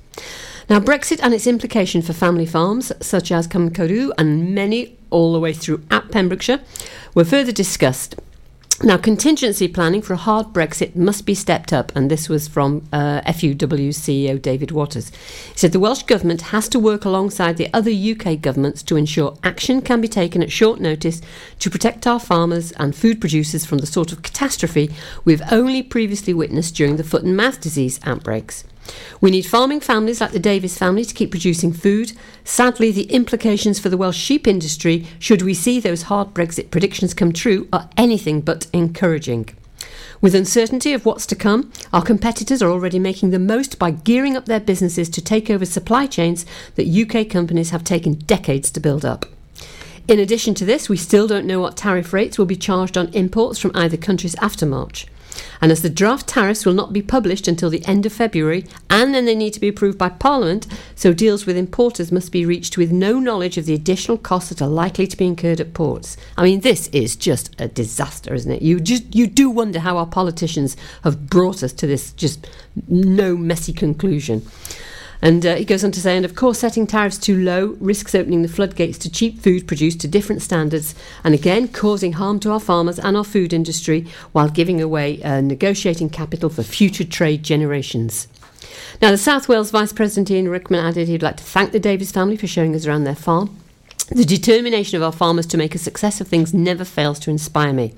Now, 0.69 0.81
Brexit 0.81 1.21
and 1.23 1.33
its 1.33 1.47
implication 1.47 2.03
for 2.03 2.13
family 2.13 2.45
farms 2.45 2.93
such 3.01 3.33
as 3.33 3.49
Cymcaru 3.49 4.11
and 4.19 4.55
many 4.55 4.99
all 5.11 5.33
the 5.33 5.41
way 5.41 5.55
through 5.55 5.83
at 5.91 6.11
Pembrokeshire 6.11 6.61
were 7.15 7.25
further 7.25 7.53
discussed. 7.53 8.17
Now, 8.81 8.97
contingency 8.97 9.67
planning 9.67 10.03
for 10.03 10.13
a 10.13 10.19
hard 10.19 10.49
Brexit 10.53 10.95
must 10.95 11.27
be 11.27 11.35
stepped 11.35 11.73
up, 11.73 11.91
and 11.97 12.09
this 12.09 12.29
was 12.29 12.47
from 12.47 12.87
uh, 12.93 13.23
FUW 13.23 13.89
CEO 13.89 14.41
David 14.41 14.71
Waters. 14.71 15.11
He 15.49 15.59
said 15.59 15.73
the 15.73 15.81
Welsh 15.81 16.05
Government 16.05 16.43
has 16.53 16.69
to 16.69 16.79
work 16.79 17.05
alongside 17.05 17.57
the 17.57 17.69
other 17.75 17.91
UK 17.91 18.41
governments 18.41 18.85
to 18.85 18.95
ensure 18.95 19.37
action 19.43 19.83
can 19.83 20.01
be 20.01 20.07
taken 20.07 20.45
at 20.45 20.53
short 20.53 20.81
notice 20.81 21.21
to 21.59 21.71
protect 21.71 22.07
our 22.07 22.21
farmers 22.21 22.71
and 22.73 22.95
food 22.95 23.21
producers 23.21 23.65
from 23.65 23.79
the 23.79 23.87
sort 23.87 24.13
of 24.13 24.23
catastrophe 24.23 24.91
we've 25.25 25.43
only 25.51 25.83
previously 25.83 26.33
witnessed 26.33 26.77
during 26.77 26.99
the 26.99 27.05
foot 27.05 27.25
and 27.25 27.37
mouth 27.37 27.61
disease 27.61 27.99
outbreaks. 28.05 28.63
We 29.21 29.31
need 29.31 29.47
farming 29.47 29.81
families 29.81 30.21
like 30.21 30.33
the 30.33 30.39
Davis 30.39 30.79
family 30.79 31.05
to 31.05 31.15
keep 31.15 31.31
producing 31.31 31.73
food. 31.73 32.13
Sadly, 32.45 32.93
the 32.93 33.11
implications 33.13 33.79
for 33.79 33.89
the 33.89 33.97
Welsh 33.97 34.17
sheep 34.17 34.47
industry, 34.47 35.07
should 35.19 35.43
we 35.43 35.55
see 35.55 35.81
those 35.81 36.03
hard 36.03 36.35
Brexit 36.35 36.71
predictions 36.71 37.15
come 37.15 37.33
true, 37.33 37.69
are 37.73 37.91
anything 37.97 38.41
but 38.41 38.67
encouraging. 38.73 39.51
With 40.21 40.35
uncertainty 40.35 40.93
of 40.93 41.07
what's 41.07 41.27
to 41.27 41.37
come, 41.37 41.71
our 41.93 42.03
competitors 42.03 42.61
are 42.61 42.71
already 42.71 42.99
making 42.99 43.31
the 43.31 43.39
most 43.39 43.79
by 43.79 43.93
gearing 43.93 44.37
up 44.37 44.47
their 44.47 44.61
businesses 44.61 45.09
to 45.11 45.23
take 45.23 45.49
over 45.49 45.65
supply 45.65 46.07
chains 46.07 46.45
that 46.75 46.89
UK 46.89 47.31
companies 47.31 47.71
have 47.71 47.85
taken 47.85 48.15
decades 48.15 48.71
to 48.73 48.81
build 48.81 49.05
up. 49.05 49.27
In 50.09 50.19
addition 50.19 50.55
to 50.55 50.65
this, 50.65 50.89
we 50.89 50.97
still 50.97 51.27
don't 51.27 51.47
know 51.47 51.61
what 51.61 51.77
tariff 51.77 52.13
rates 52.13 52.39
will 52.39 52.47
be 52.47 52.57
charged 52.57 52.97
on 52.97 53.13
imports 53.13 53.59
from 53.59 53.73
either 53.75 53.97
countries 53.97 54.35
after 54.37 54.67
March. 54.67 55.07
And 55.61 55.73
as 55.73 55.83
the 55.83 55.91
draft 55.91 56.27
tariffs 56.27 56.65
will 56.65 56.75
not 56.75 56.93
be 56.93 57.03
published 57.03 57.49
until 57.49 57.71
the 57.71 57.85
end 57.85 58.07
of 58.07 58.13
February, 58.13 58.65
and 58.89 59.15
then 59.15 59.25
they 59.25 59.35
need 59.35 59.53
to 59.55 59.61
be 59.61 59.69
approved 59.69 59.99
by 59.99 60.09
Parliament, 60.09 60.67
so 60.95 61.13
deals 61.13 61.47
with 61.47 61.57
importers 61.57 62.13
must 62.13 62.33
be 62.33 62.47
reached 62.47 62.77
with 62.77 62.93
no 62.93 63.19
knowledge 63.19 63.59
of 63.59 63.67
the 63.67 63.75
additional 63.75 64.19
costs 64.19 64.51
that 64.51 64.63
are 64.63 64.69
likely 64.69 65.07
to 65.07 65.17
be 65.17 65.27
incurred 65.27 65.61
at 65.61 65.75
ports. 65.75 66.17
I 66.37 66.45
mean, 66.45 66.61
this 66.61 66.89
is 66.89 67.17
just 67.17 67.55
a 67.61 67.69
disaster, 67.69 68.35
isn't 68.35 68.51
it? 68.51 68.63
You 68.63 68.81
just 68.81 69.15
you 69.15 69.27
do 69.27 69.51
wonder 69.51 69.81
how 69.81 69.97
our 69.97 70.07
politicians 70.07 70.77
have 71.05 71.29
brought 71.29 71.63
us 71.63 71.73
to 71.75 71.87
this 71.87 72.13
just 72.13 72.49
no 72.89 73.37
messy 73.37 73.73
conclusion. 73.73 74.47
And 75.21 75.45
uh, 75.45 75.57
he 75.57 75.65
goes 75.65 75.83
on 75.85 75.91
to 75.93 76.01
say, 76.01 76.17
and 76.17 76.25
of 76.25 76.35
course, 76.35 76.61
setting 76.61 76.87
tariffs 76.87 77.19
too 77.19 77.37
low 77.37 77.77
risks 77.81 78.15
opening 78.15 78.43
the 78.43 78.49
floodgates 78.49 78.99
to 78.99 79.11
cheap 79.11 79.41
food 79.41 79.67
produced 79.67 80.01
to 80.01 80.09
different 80.09 80.43
standards, 80.43 80.95
and 81.25 81.35
again 81.35 81.69
causing 81.69 82.15
harm 82.15 82.39
to 82.41 82.53
our 82.53 82.61
farmers 82.61 82.99
and 82.99 83.17
our 83.17 83.25
food 83.25 83.53
industry 83.53 84.07
while 84.33 84.49
giving 84.49 84.81
away 84.81 85.23
uh, 85.23 85.41
negotiating 85.41 86.11
capital 86.11 86.49
for 86.49 86.63
future 86.63 87.05
trade 87.05 87.43
generations. 87.43 88.29
Now, 89.01 89.11
the 89.11 89.19
South 89.19 89.49
Wales 89.49 89.71
Vice 89.71 89.93
President 89.93 90.31
Ian 90.31 90.49
Rickman 90.49 90.85
added 90.85 91.09
he'd 91.09 91.23
like 91.23 91.37
to 91.37 91.45
thank 91.45 91.73
the 91.73 91.81
Davis 91.81 92.13
family 92.13 92.37
for 92.37 92.47
showing 92.47 92.75
us 92.75 92.87
around 92.87 93.05
their 93.05 93.15
farm. 93.15 93.57
The 94.09 94.25
determination 94.25 94.97
of 94.97 95.03
our 95.03 95.13
farmers 95.13 95.47
to 95.47 95.59
make 95.59 95.75
a 95.75 95.79
success 95.79 96.21
of 96.21 96.29
things 96.29 96.55
never 96.55 96.85
fails 96.85 97.19
to 97.21 97.31
inspire 97.31 97.73
me. 97.73 97.95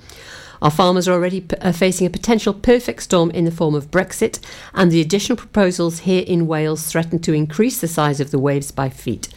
Our 0.62 0.70
farmers 0.70 1.08
are 1.08 1.12
already 1.12 1.40
p- 1.40 1.56
uh, 1.56 1.72
facing 1.72 2.06
a 2.06 2.10
potential 2.10 2.52
perfect 2.52 3.02
storm 3.02 3.30
in 3.30 3.44
the 3.44 3.50
form 3.50 3.74
of 3.74 3.90
Brexit, 3.90 4.38
and 4.74 4.90
the 4.90 5.00
additional 5.00 5.36
proposals 5.36 6.00
here 6.00 6.24
in 6.26 6.46
Wales 6.46 6.86
threaten 6.86 7.18
to 7.20 7.32
increase 7.32 7.80
the 7.80 7.88
size 7.88 8.20
of 8.20 8.30
the 8.30 8.38
waves 8.38 8.70
by 8.70 8.88
feet. 8.88 9.28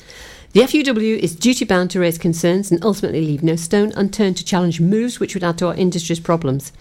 The 0.54 0.62
FUW 0.62 1.18
is 1.18 1.36
duty 1.36 1.66
bound 1.66 1.90
to 1.92 2.00
raise 2.00 2.20
concerns 2.20 2.70
and 2.70 2.84
ultimately 2.84 3.22
leave 3.22 3.42
no 3.42 3.56
stone 3.56 3.92
unturned 3.96 4.38
to 4.38 4.46
challenge 4.46 4.80
moves 4.80 5.20
which 5.20 5.34
would 5.34 5.44
add 5.44 5.58
to 5.58 5.68
our 5.68 5.74
industry's 5.74 6.20
problems. 6.20 6.72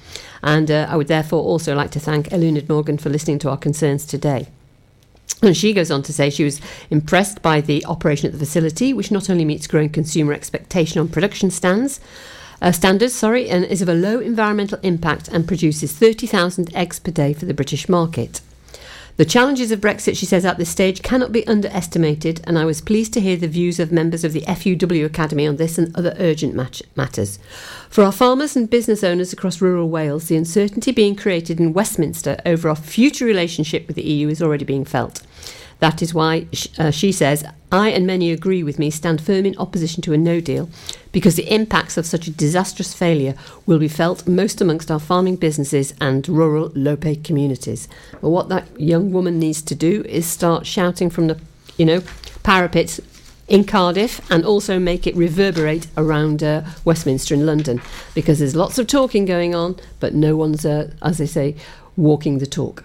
And 0.43 0.71
uh, 0.71 0.87
I 0.91 0.97
would 0.97 1.09
therefore 1.09 1.43
also 1.43 1.75
like 1.75 1.91
to 1.93 2.01
thank 2.01 2.29
Eluned 2.29 2.69
Morgan 2.69 2.99
for 2.99 3.09
listening 3.09 3.39
to 3.39 3.51
our 3.51 3.57
concerns 3.57 4.05
today. 4.05 4.49
And 5.41 5.57
she 5.57 5.73
goes 5.73 5.91
on 5.91 6.03
to 6.03 6.13
say 6.13 6.29
she 6.29 6.45
was 6.45 6.61
impressed 6.91 7.41
by 7.41 7.63
the 7.63 7.83
operation 7.87 8.27
at 8.27 8.33
the 8.33 8.39
facility, 8.39 8.93
which 8.93 9.11
not 9.11 9.31
only 9.31 9.47
meets 9.47 9.67
growing 9.67 9.89
consumer 9.89 10.35
expectation 10.35 11.01
on 11.01 11.09
production 11.09 11.51
stands, 11.51 11.99
uh, 12.63 12.73
standards, 12.73 13.13
sorry, 13.13 13.51
and 13.51 13.65
is 13.65 13.83
of 13.83 13.89
a 13.89 13.95
low 13.95 14.21
environmental 14.21 14.79
impact 14.83 15.29
and 15.29 15.49
produces 15.49 15.93
30,000 15.93 16.75
eggs 16.75 17.01
per 17.01 17.11
day 17.11 17.35
for 17.35 17.45
the 17.45 17.53
British 17.53 17.89
market. 17.89 18.41
The 19.17 19.25
challenges 19.27 19.71
of 19.71 19.81
Brexit, 19.81 20.17
she 20.17 20.25
says, 20.25 20.47
at 20.47 20.57
this 20.57 20.71
stage 20.71 21.03
cannot 21.03 21.33
be 21.33 21.47
underestimated, 21.47 22.41
and 22.45 22.59
I 22.59 22.65
was 22.65 22.81
pleased 22.81 23.13
to 23.13 23.21
hear 23.21 23.37
the 23.37 23.47
views 23.47 23.79
of 23.79 23.93
members 23.93 24.25
of 24.25 24.33
the 24.33 24.41
FUW 24.43 25.05
Academy 25.05 25.47
on 25.47 25.57
this 25.57 25.77
and 25.77 25.95
other 25.95 26.17
urgent 26.19 26.55
mat- 26.55 26.81
matters. 26.97 27.39
For 27.91 28.05
our 28.05 28.13
farmers 28.13 28.57
and 28.57 28.71
business 28.71 29.05
owners 29.05 29.33
across 29.33 29.61
rural 29.61 29.91
Wales, 29.91 30.29
the 30.29 30.37
uncertainty 30.37 30.93
being 30.93 31.15
created 31.15 31.61
in 31.61 31.75
Westminster 31.75 32.41
over 32.47 32.71
our 32.71 32.77
future 32.77 33.27
relationship 33.27 33.87
with 33.87 33.97
the 33.97 34.03
EU 34.03 34.29
is 34.29 34.41
already 34.41 34.65
being 34.65 34.87
felt. 34.87 35.21
That 35.83 36.01
is 36.01 36.15
why, 36.15 36.47
uh, 36.79 36.93
she 36.93 37.11
says, 37.11 37.45
I 37.73 37.89
and 37.89 38.07
many 38.07 38.31
agree 38.31 38.63
with 38.63 38.79
me 38.79 38.89
stand 38.89 39.21
firm 39.21 39.45
in 39.45 39.59
opposition 39.59 40.01
to 40.03 40.13
a 40.13 40.17
no 40.17 40.39
deal 40.39 40.71
because 41.11 41.35
the 41.35 41.53
impacts 41.53 41.97
of 41.97 42.07
such 42.07 42.29
a 42.29 42.31
disastrous 42.31 42.95
failure 42.95 43.35
will 43.67 43.81
be 43.81 43.89
felt 43.89 44.29
most 44.29 44.61
amongst 44.61 44.93
our 44.93 45.01
farming 45.01 45.35
businesses 45.35 45.93
and 46.01 46.29
rural 46.29 46.71
low 46.77 46.95
paid 46.95 47.25
communities. 47.25 47.89
But 48.21 48.31
what 48.31 48.49
that 48.49 48.81
young 48.81 49.11
woman 49.11 49.41
needs 49.41 49.61
to 49.63 49.75
do 49.75 50.05
is 50.05 50.25
start 50.25 50.67
shouting 50.67 51.11
from 51.11 51.27
the, 51.27 51.41
you 51.77 51.85
know, 51.85 52.03
parapets 52.45 53.01
in 53.49 53.65
Cardiff 53.65 54.21
and 54.31 54.45
also 54.45 54.79
make 54.79 55.09
it 55.09 55.17
reverberate 55.17 55.89
around 55.97 56.45
uh, 56.45 56.63
Westminster 56.85 57.35
in 57.35 57.45
London 57.45 57.83
because 58.15 58.39
there's 58.39 58.55
lots 58.55 58.79
of 58.79 58.87
talking 58.87 59.25
going 59.25 59.53
on, 59.53 59.75
but 59.99 60.15
no 60.15 60.37
one's, 60.37 60.65
uh, 60.65 60.93
as 61.03 61.19
they 61.19 61.27
say, 61.27 61.57
walking 61.97 62.39
the 62.39 62.47
talk. 62.47 62.85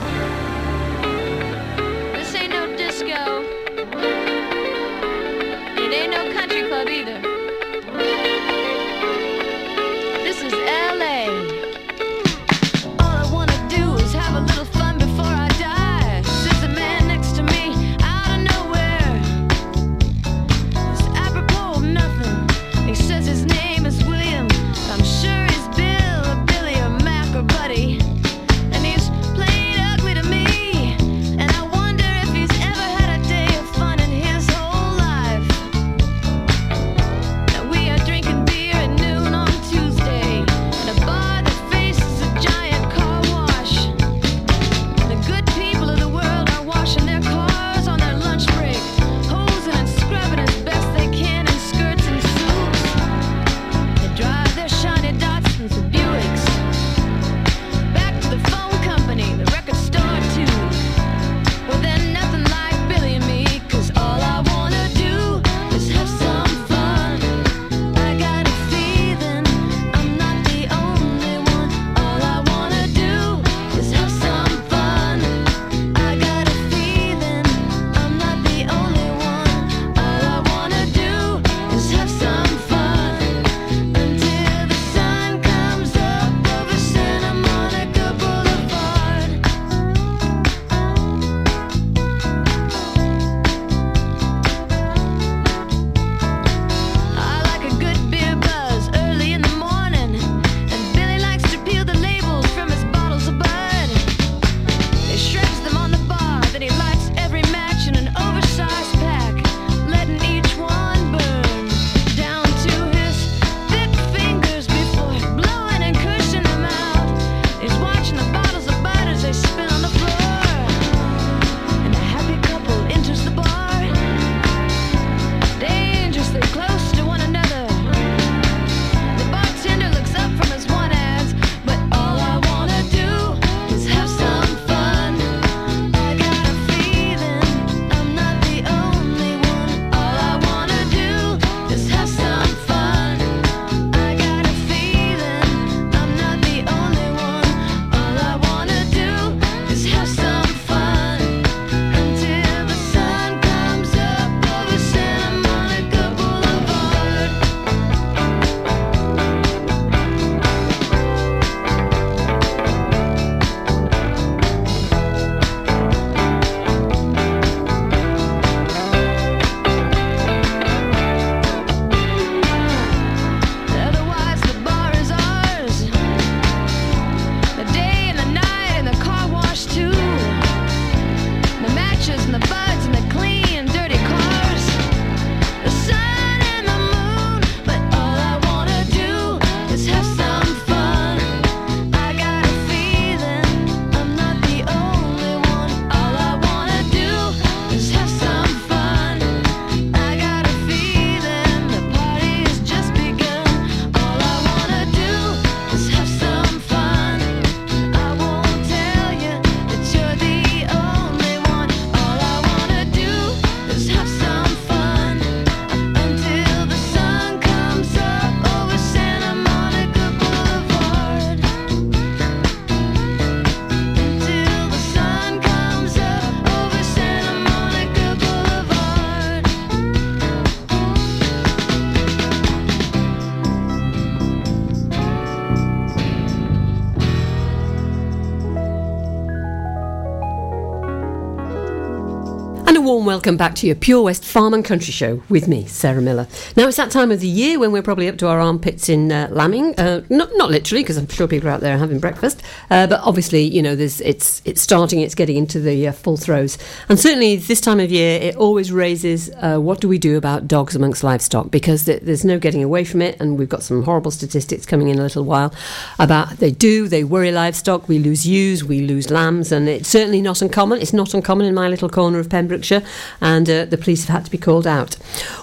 welcome 243.11 243.35
back 243.35 243.53
to 243.55 243.67
your 243.67 243.75
Pure 243.75 244.03
West 244.03 244.23
Farm 244.23 244.53
and 244.53 244.63
Country 244.63 244.93
Show 244.93 245.21
with 245.27 245.45
me, 245.45 245.65
Sarah 245.65 246.01
Miller. 246.01 246.29
Now 246.55 246.67
it's 246.67 246.77
that 246.77 246.91
time 246.91 247.11
of 247.11 247.19
the 247.21 247.27
year 247.27 247.59
when 247.59 247.71
we're 247.71 247.81
probably 247.81 248.09
up 248.09 248.17
to 248.17 248.27
our 248.27 248.39
armpits 248.39 248.89
in 248.89 249.11
uh, 249.11 249.29
lambing. 249.31 249.73
Uh, 249.79 250.01
not 250.09 250.29
not 250.35 250.51
literally, 250.51 250.83
because 250.83 250.97
I'm 250.97 251.07
sure 251.07 251.27
people 251.27 251.49
are 251.49 251.51
out 251.53 251.61
there 251.61 251.77
having 251.77 251.99
breakfast. 251.99 252.41
Uh, 252.69 252.87
but 252.87 252.99
obviously, 253.03 253.43
you 253.43 253.61
know, 253.61 253.75
there's 253.75 254.01
it's 254.01 254.41
it's 254.43 254.61
starting. 254.61 254.99
It's 255.01 255.15
getting 255.15 255.37
into 255.37 255.59
the 255.59 255.87
uh, 255.87 255.91
full 255.91 256.17
throes, 256.17 256.57
and 256.89 256.99
certainly 256.99 257.37
this 257.37 257.61
time 257.61 257.79
of 257.79 257.91
year, 257.91 258.19
it 258.21 258.35
always 258.35 258.71
raises. 258.71 259.29
Uh, 259.37 259.59
what 259.59 259.79
do 259.79 259.87
we 259.87 259.97
do 259.97 260.17
about 260.17 260.47
dogs 260.47 260.75
amongst 260.75 261.03
livestock? 261.03 261.51
Because 261.51 261.85
th- 261.85 262.01
there's 262.01 262.25
no 262.25 262.37
getting 262.37 262.63
away 262.63 262.83
from 262.83 263.01
it, 263.01 263.19
and 263.21 263.39
we've 263.39 263.49
got 263.49 263.63
some 263.63 263.83
horrible 263.83 264.11
statistics 264.11 264.65
coming 264.65 264.89
in 264.89 264.99
a 264.99 265.03
little 265.03 265.23
while 265.23 265.53
about 265.99 266.37
they 266.37 266.51
do 266.51 266.87
they 266.87 267.03
worry 267.03 267.31
livestock. 267.31 267.87
We 267.87 267.99
lose 267.99 268.27
ewes, 268.27 268.63
we 268.63 268.81
lose 268.81 269.09
lambs, 269.09 269.51
and 269.51 269.69
it's 269.69 269.89
certainly 269.89 270.21
not 270.21 270.41
uncommon. 270.41 270.81
It's 270.81 270.93
not 270.93 271.13
uncommon 271.13 271.47
in 271.47 271.53
my 271.53 271.69
little 271.69 271.89
corner 271.89 272.19
of 272.19 272.29
Pembrokeshire, 272.29 272.83
and 273.21 273.49
uh, 273.49 273.65
the 273.65 273.77
police 273.77 274.05
have 274.05 274.17
had 274.17 274.25
to 274.25 274.31
be 274.31 274.37
called 274.37 274.67
out. 274.67 274.97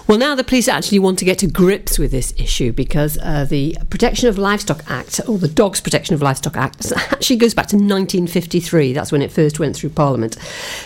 Well, 0.07 0.17
now 0.17 0.35
the 0.35 0.43
police 0.43 0.67
actually 0.67 0.98
you 0.99 1.03
want 1.03 1.17
to 1.17 1.23
get 1.23 1.39
to 1.39 1.47
grips 1.47 1.97
with 1.97 2.11
this 2.11 2.33
issue 2.37 2.73
because 2.73 3.17
uh, 3.19 3.45
the 3.45 3.77
Protection 3.89 4.27
of 4.27 4.37
Livestock 4.37 4.83
Act, 4.91 5.21
or 5.29 5.37
the 5.37 5.47
Dogs 5.47 5.79
Protection 5.79 6.13
of 6.13 6.21
Livestock 6.21 6.57
Act, 6.57 6.91
actually 7.11 7.37
goes 7.37 7.53
back 7.53 7.67
to 7.67 7.77
1953. 7.77 8.91
That's 8.91 9.09
when 9.09 9.21
it 9.21 9.31
first 9.31 9.61
went 9.61 9.77
through 9.77 9.91
Parliament. 9.91 10.37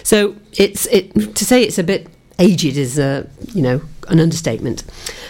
So 0.04 0.36
it's 0.54 0.86
it 0.88 1.36
to 1.36 1.44
say 1.44 1.64
it's 1.64 1.80
a 1.80 1.84
bit 1.84 2.08
aged 2.38 2.78
is 2.78 3.00
a 3.00 3.04
uh, 3.04 3.24
you 3.54 3.64
know 3.64 3.82
an 4.10 4.20
understatement. 4.20 4.84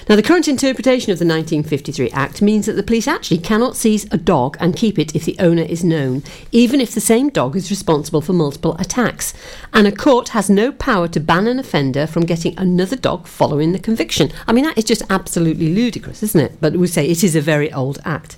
Now, 0.10 0.16
the 0.16 0.24
current 0.24 0.48
interpretation 0.48 1.12
of 1.12 1.20
the 1.20 1.26
1953 1.26 2.12
Act 2.12 2.42
means 2.42 2.66
that 2.66 2.74
the 2.74 2.84
police 2.84 3.08
actually 3.08 3.38
cannot 3.38 3.76
seize 3.76 4.06
a 4.12 4.18
dog 4.18 4.58
and 4.60 4.76
keep 4.76 5.00
it 5.00 5.16
if 5.16 5.26
the 5.26 5.38
owner 5.40 5.64
is 5.64 5.84
known, 5.84 6.24
even 6.52 6.82
if 6.82 6.94
the 6.94 7.02
same 7.02 7.30
dog 7.30 7.56
is 7.56 7.70
responsible 7.70 8.22
for 8.22 8.34
multiple 8.34 8.76
attacks. 8.80 9.34
And 9.74 9.88
a 9.88 9.92
court 9.92 10.30
has 10.30 10.50
no 10.50 10.72
power 10.72 11.08
to 11.10 11.20
ban 11.20 11.48
an 11.48 11.60
offender 11.60 12.06
from 12.06 12.26
getting 12.26 12.58
another 12.58 12.96
dog 12.96 13.28
following 13.28 13.72
the 13.72 13.80
conviction. 13.80 14.32
I 14.48 14.54
mean, 14.54 14.66
that 14.66 14.78
is 14.78 14.84
just 14.84 15.04
absolutely 15.10 15.74
ludicrous, 15.74 16.24
isn't 16.24 16.42
it? 16.42 16.58
But 16.60 16.74
we 16.74 16.88
say 16.88 17.08
it 17.08 17.24
is 17.24 17.36
a 17.36 17.42
very 17.42 17.72
old 17.72 18.00
Act. 18.06 18.38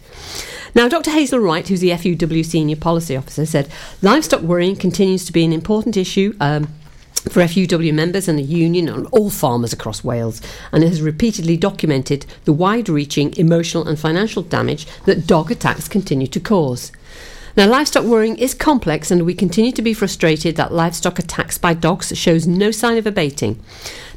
Now, 0.75 0.89
Dr. 0.89 1.11
Hazel 1.11 1.39
Wright, 1.39 1.65
who's 1.67 1.79
the 1.79 1.91
FUW 1.91 2.45
Senior 2.45 2.75
Policy 2.75 3.15
Officer, 3.15 3.45
said 3.45 3.69
livestock 4.01 4.41
worrying 4.41 4.75
continues 4.75 5.25
to 5.25 5.31
be 5.31 5.45
an 5.45 5.53
important 5.53 5.95
issue. 5.95 6.35
Um, 6.41 6.67
for 7.29 7.41
FUW 7.41 7.93
members 7.93 8.27
and 8.27 8.37
the 8.37 8.43
union 8.43 8.87
and 8.87 9.07
all 9.11 9.29
farmers 9.29 9.73
across 9.73 10.03
Wales, 10.03 10.41
and 10.71 10.83
it 10.83 10.89
has 10.89 11.01
repeatedly 11.01 11.57
documented 11.57 12.25
the 12.45 12.53
wide 12.53 12.89
reaching 12.89 13.35
emotional 13.35 13.87
and 13.87 13.99
financial 13.99 14.43
damage 14.43 14.87
that 15.05 15.27
dog 15.27 15.51
attacks 15.51 15.87
continue 15.87 16.27
to 16.27 16.39
cause. 16.39 16.91
Now, 17.57 17.67
livestock 17.67 18.03
worrying 18.03 18.37
is 18.37 18.53
complex, 18.53 19.11
and 19.11 19.25
we 19.25 19.33
continue 19.33 19.71
to 19.71 19.81
be 19.81 19.93
frustrated 19.93 20.57
that 20.57 20.73
livestock 20.73 21.19
attacks 21.19 21.57
by 21.57 21.73
dogs 21.73 22.15
shows 22.17 22.45
no 22.45 22.69
sign 22.69 22.97
of 22.97 23.07
abating. 23.07 23.63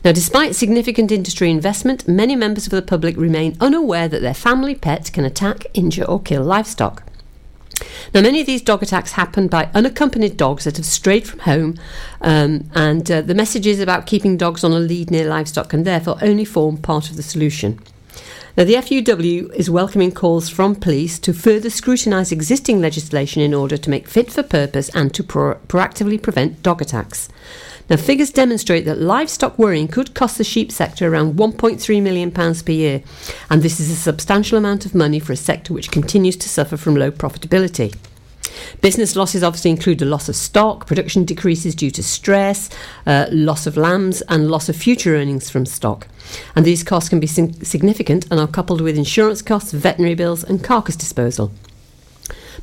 Now, 0.04 0.10
despite 0.10 0.56
significant 0.56 1.12
industry 1.12 1.48
investment, 1.48 2.08
many 2.08 2.34
members 2.34 2.66
of 2.66 2.72
the 2.72 2.82
public 2.82 3.16
remain 3.16 3.56
unaware 3.60 4.08
that 4.08 4.22
their 4.22 4.34
family 4.34 4.74
pet 4.74 5.12
can 5.12 5.24
attack, 5.24 5.66
injure, 5.72 6.04
or 6.04 6.20
kill 6.20 6.42
livestock. 6.42 7.04
Now, 8.14 8.22
many 8.22 8.40
of 8.40 8.46
these 8.46 8.62
dog 8.62 8.82
attacks 8.82 9.12
happen 9.12 9.48
by 9.48 9.70
unaccompanied 9.74 10.36
dogs 10.36 10.64
that 10.64 10.76
have 10.76 10.86
strayed 10.86 11.28
from 11.28 11.40
home, 11.40 11.78
um, 12.20 12.70
and 12.74 13.10
uh, 13.10 13.20
the 13.22 13.34
messages 13.34 13.80
about 13.80 14.06
keeping 14.06 14.36
dogs 14.36 14.64
on 14.64 14.72
a 14.72 14.78
lead 14.78 15.10
near 15.10 15.28
livestock 15.28 15.70
can 15.70 15.84
therefore 15.84 16.18
only 16.22 16.44
form 16.44 16.78
part 16.78 17.10
of 17.10 17.16
the 17.16 17.22
solution. 17.22 17.78
Now, 18.56 18.64
the 18.64 18.74
FUW 18.74 19.54
is 19.54 19.70
welcoming 19.70 20.10
calls 20.10 20.48
from 20.48 20.74
police 20.74 21.18
to 21.20 21.32
further 21.32 21.70
scrutinise 21.70 22.32
existing 22.32 22.80
legislation 22.80 23.40
in 23.40 23.54
order 23.54 23.76
to 23.76 23.90
make 23.90 24.08
fit 24.08 24.32
for 24.32 24.42
purpose 24.42 24.88
and 24.96 25.14
to 25.14 25.22
pro- 25.22 25.54
proactively 25.68 26.20
prevent 26.20 26.62
dog 26.62 26.82
attacks. 26.82 27.28
Now, 27.90 27.96
figures 27.96 28.30
demonstrate 28.30 28.84
that 28.84 29.00
livestock 29.00 29.58
worrying 29.58 29.88
could 29.88 30.14
cost 30.14 30.36
the 30.36 30.44
sheep 30.44 30.70
sector 30.70 31.08
around 31.08 31.34
£1.3 31.34 32.02
million 32.02 32.30
per 32.30 32.72
year, 32.72 33.02
and 33.48 33.62
this 33.62 33.80
is 33.80 33.90
a 33.90 33.96
substantial 33.96 34.58
amount 34.58 34.84
of 34.84 34.94
money 34.94 35.18
for 35.18 35.32
a 35.32 35.36
sector 35.36 35.72
which 35.72 35.90
continues 35.90 36.36
to 36.36 36.48
suffer 36.48 36.76
from 36.76 36.96
low 36.96 37.10
profitability. 37.10 37.94
Business 38.80 39.16
losses 39.16 39.42
obviously 39.42 39.70
include 39.70 39.98
the 39.98 40.04
loss 40.04 40.28
of 40.28 40.36
stock, 40.36 40.86
production 40.86 41.24
decreases 41.24 41.74
due 41.74 41.90
to 41.92 42.02
stress, 42.02 42.68
uh, 43.06 43.26
loss 43.30 43.66
of 43.66 43.76
lambs, 43.76 44.20
and 44.22 44.50
loss 44.50 44.68
of 44.68 44.76
future 44.76 45.16
earnings 45.16 45.48
from 45.48 45.64
stock. 45.66 46.08
And 46.54 46.64
these 46.64 46.82
costs 46.82 47.08
can 47.08 47.20
be 47.20 47.26
significant 47.26 48.26
and 48.30 48.38
are 48.38 48.46
coupled 48.46 48.80
with 48.80 48.98
insurance 48.98 49.42
costs, 49.42 49.72
veterinary 49.72 50.14
bills, 50.14 50.44
and 50.44 50.62
carcass 50.62 50.96
disposal. 50.96 51.52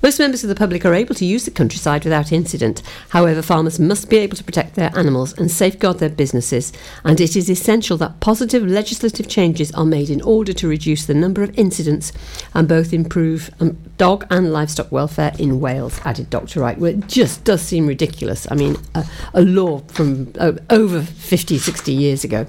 Most 0.02 0.20
members 0.20 0.44
of 0.44 0.50
the 0.50 0.56
public 0.56 0.86
are 0.86 0.94
able 0.94 1.16
to 1.16 1.26
use 1.26 1.46
the 1.46 1.52
countryside 1.52 2.04
without 2.04 2.32
incident. 2.32 2.82
However, 3.10 3.42
farmers 3.42 3.80
must 3.80 4.10
be 4.10 4.18
able 4.18 4.38
to 4.38 4.44
protect 4.44 4.76
their 4.76 4.92
animals 4.98 5.38
and 5.38 5.50
safeguard 5.50 6.00
their 6.00 6.10
businesses, 6.10 6.74
and 7.04 7.20
it 7.20 7.36
is 7.36 7.50
essential 7.50 7.98
that 7.98 8.20
positive 8.20 8.66
legislative 8.66 9.28
changes 9.28 9.72
are 9.72 9.86
made 9.86 10.10
in 10.10 10.22
order 10.22 10.54
to 10.54 10.68
reduce 10.68 11.06
the 11.06 11.14
number 11.14 11.44
of 11.44 11.58
incidents 11.58 12.12
and 12.54 12.68
both 12.68 12.94
improve 12.94 13.50
um, 13.60 13.78
dog 13.98 14.26
and 14.30 14.52
livestock 14.52 14.92
welfare 14.92 15.32
in 15.40 15.60
Wales, 15.60 16.00
added 16.04 16.30
Dr. 16.30 16.60
Wright. 16.60 16.78
Well, 16.78 16.92
it 16.92 17.08
just 17.08 17.44
does 17.44 17.62
seem 17.62 17.88
ridiculous. 17.88 18.48
I 18.52 18.56
mean, 18.56 18.78
a, 18.94 19.06
a 19.34 19.42
law 19.42 19.80
from 19.88 20.34
uh, 20.40 20.54
over 20.70 21.02
50, 21.02 21.58
60 21.58 21.92
years 21.94 22.24
ago. 22.24 22.46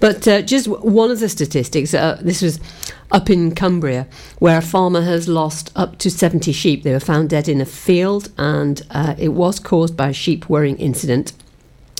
But 0.00 0.26
uh, 0.26 0.42
just 0.42 0.68
one 0.68 1.10
of 1.10 1.20
the 1.20 1.28
statistics, 1.28 1.94
uh, 1.94 2.18
this 2.20 2.42
was 2.42 2.60
up 3.10 3.30
in 3.30 3.54
Cumbria, 3.54 4.06
where 4.38 4.58
a 4.58 4.62
farmer 4.62 5.02
has 5.02 5.28
lost 5.28 5.70
up 5.76 5.98
to 5.98 6.10
70 6.10 6.52
sheep. 6.52 6.82
They 6.82 6.92
were 6.92 7.00
found 7.00 7.30
dead 7.30 7.48
in 7.48 7.60
a 7.60 7.66
field, 7.66 8.30
and 8.36 8.82
uh, 8.90 9.14
it 9.18 9.30
was 9.30 9.58
caused 9.58 9.96
by 9.96 10.08
a 10.08 10.12
sheep 10.12 10.48
worrying 10.48 10.76
incident. 10.76 11.32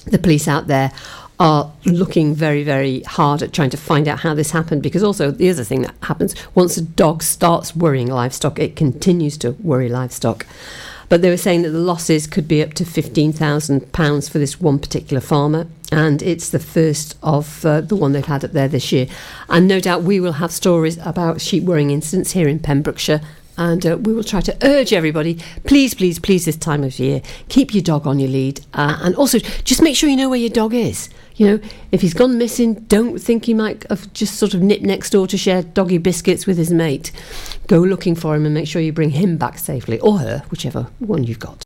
The 0.06 0.18
police 0.18 0.46
out 0.46 0.66
there 0.66 0.92
are 1.38 1.72
looking 1.84 2.34
very, 2.34 2.62
very 2.62 3.00
hard 3.02 3.42
at 3.42 3.52
trying 3.52 3.70
to 3.70 3.76
find 3.76 4.08
out 4.08 4.20
how 4.20 4.34
this 4.34 4.52
happened 4.52 4.82
because 4.82 5.02
also 5.02 5.30
the 5.30 5.50
other 5.50 5.64
thing 5.64 5.82
that 5.82 5.94
happens 6.04 6.34
once 6.54 6.76
a 6.78 6.82
dog 6.82 7.22
starts 7.22 7.76
worrying 7.76 8.08
livestock, 8.08 8.58
it 8.58 8.74
continues 8.74 9.36
to 9.36 9.50
worry 9.62 9.88
livestock. 9.88 10.46
But 11.08 11.22
they 11.22 11.30
were 11.30 11.36
saying 11.36 11.62
that 11.62 11.70
the 11.70 11.78
losses 11.78 12.26
could 12.26 12.48
be 12.48 12.62
up 12.62 12.74
to 12.74 12.84
£15,000 12.84 14.30
for 14.30 14.38
this 14.38 14.60
one 14.60 14.78
particular 14.78 15.20
farmer, 15.20 15.66
and 15.92 16.22
it's 16.22 16.50
the 16.50 16.58
first 16.58 17.16
of 17.22 17.64
uh, 17.64 17.80
the 17.80 17.96
one 17.96 18.12
they've 18.12 18.24
had 18.24 18.44
up 18.44 18.52
there 18.52 18.68
this 18.68 18.92
year. 18.92 19.06
And 19.48 19.68
no 19.68 19.80
doubt 19.80 20.02
we 20.02 20.20
will 20.20 20.32
have 20.32 20.52
stories 20.52 20.98
about 20.98 21.40
sheep 21.40 21.64
worrying 21.64 21.90
incidents 21.90 22.32
here 22.32 22.48
in 22.48 22.58
Pembrokeshire. 22.58 23.20
And 23.58 23.86
uh, 23.86 23.96
we 23.96 24.12
will 24.12 24.24
try 24.24 24.42
to 24.42 24.56
urge 24.62 24.92
everybody, 24.92 25.38
please, 25.64 25.94
please, 25.94 26.18
please, 26.18 26.44
this 26.44 26.56
time 26.56 26.84
of 26.84 26.98
year, 26.98 27.22
keep 27.48 27.72
your 27.72 27.82
dog 27.82 28.06
on 28.06 28.18
your 28.18 28.28
lead. 28.28 28.60
Uh, 28.74 28.98
and 29.00 29.14
also, 29.16 29.38
just 29.38 29.80
make 29.80 29.96
sure 29.96 30.10
you 30.10 30.16
know 30.16 30.28
where 30.28 30.38
your 30.38 30.50
dog 30.50 30.74
is. 30.74 31.08
You 31.36 31.46
know, 31.46 31.68
if 31.90 32.02
he's 32.02 32.12
gone 32.12 32.36
missing, 32.36 32.74
don't 32.74 33.18
think 33.18 33.46
he 33.46 33.54
might 33.54 33.88
have 33.88 34.12
just 34.12 34.34
sort 34.34 34.52
of 34.52 34.60
nipped 34.60 34.84
next 34.84 35.10
door 35.10 35.26
to 35.28 35.38
share 35.38 35.62
doggy 35.62 35.98
biscuits 35.98 36.46
with 36.46 36.58
his 36.58 36.70
mate. 36.70 37.12
Go 37.66 37.78
looking 37.78 38.14
for 38.14 38.34
him 38.34 38.44
and 38.44 38.54
make 38.54 38.68
sure 38.68 38.82
you 38.82 38.92
bring 38.92 39.10
him 39.10 39.38
back 39.38 39.58
safely, 39.58 39.98
or 40.00 40.18
her, 40.18 40.42
whichever 40.50 40.88
one 40.98 41.24
you've 41.24 41.38
got. 41.38 41.65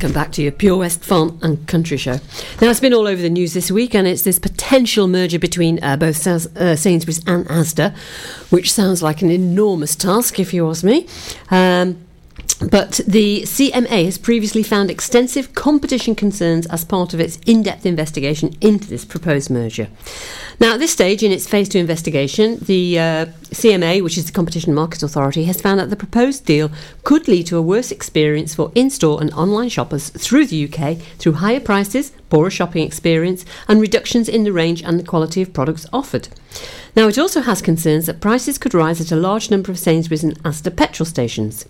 Welcome 0.00 0.14
back 0.14 0.32
to 0.32 0.40
your 0.40 0.50
Pure 0.50 0.78
West 0.78 1.04
Farm 1.04 1.38
and 1.42 1.68
Country 1.68 1.98
Show. 1.98 2.20
Now, 2.62 2.70
it's 2.70 2.80
been 2.80 2.94
all 2.94 3.06
over 3.06 3.20
the 3.20 3.28
news 3.28 3.52
this 3.52 3.70
week, 3.70 3.94
and 3.94 4.06
it's 4.06 4.22
this 4.22 4.38
potential 4.38 5.06
merger 5.06 5.38
between 5.38 5.78
uh, 5.84 5.98
both 5.98 6.26
uh, 6.26 6.74
Sainsbury's 6.74 7.18
and 7.26 7.44
Asda, 7.48 7.94
which 8.48 8.72
sounds 8.72 9.02
like 9.02 9.20
an 9.20 9.30
enormous 9.30 9.94
task, 9.94 10.40
if 10.40 10.54
you 10.54 10.66
ask 10.70 10.82
me. 10.82 11.06
Um, 11.50 12.02
but 12.54 13.00
the 13.06 13.42
CMA 13.42 14.04
has 14.04 14.18
previously 14.18 14.62
found 14.62 14.90
extensive 14.90 15.54
competition 15.54 16.14
concerns 16.14 16.66
as 16.66 16.84
part 16.84 17.14
of 17.14 17.20
its 17.20 17.38
in 17.46 17.62
depth 17.62 17.86
investigation 17.86 18.54
into 18.60 18.88
this 18.88 19.04
proposed 19.04 19.50
merger. 19.50 19.88
Now, 20.58 20.74
at 20.74 20.80
this 20.80 20.92
stage 20.92 21.22
in 21.22 21.32
its 21.32 21.48
phase 21.48 21.68
two 21.68 21.78
investigation, 21.78 22.58
the 22.58 22.98
uh, 22.98 23.26
CMA, 23.50 24.02
which 24.02 24.18
is 24.18 24.26
the 24.26 24.32
Competition 24.32 24.74
Market 24.74 25.02
Authority, 25.02 25.44
has 25.44 25.60
found 25.60 25.80
that 25.80 25.90
the 25.90 25.96
proposed 25.96 26.44
deal 26.44 26.70
could 27.02 27.28
lead 27.28 27.46
to 27.46 27.56
a 27.56 27.62
worse 27.62 27.90
experience 27.90 28.54
for 28.54 28.70
in 28.74 28.90
store 28.90 29.20
and 29.20 29.32
online 29.32 29.70
shoppers 29.70 30.10
through 30.10 30.46
the 30.46 30.70
UK 30.70 30.98
through 31.18 31.32
higher 31.32 31.60
prices, 31.60 32.12
poorer 32.28 32.50
shopping 32.50 32.86
experience, 32.86 33.44
and 33.68 33.80
reductions 33.80 34.28
in 34.28 34.44
the 34.44 34.52
range 34.52 34.82
and 34.82 34.98
the 34.98 35.04
quality 35.04 35.40
of 35.40 35.52
products 35.52 35.86
offered. 35.92 36.28
Now, 36.94 37.08
it 37.08 37.18
also 37.18 37.40
has 37.40 37.62
concerns 37.62 38.06
that 38.06 38.20
prices 38.20 38.58
could 38.58 38.74
rise 38.74 39.00
at 39.00 39.12
a 39.12 39.16
large 39.16 39.50
number 39.50 39.70
of 39.70 39.78
Sainsbury's 39.78 40.24
and 40.24 40.42
Asda 40.42 40.76
petrol 40.76 41.06
stations. 41.06 41.64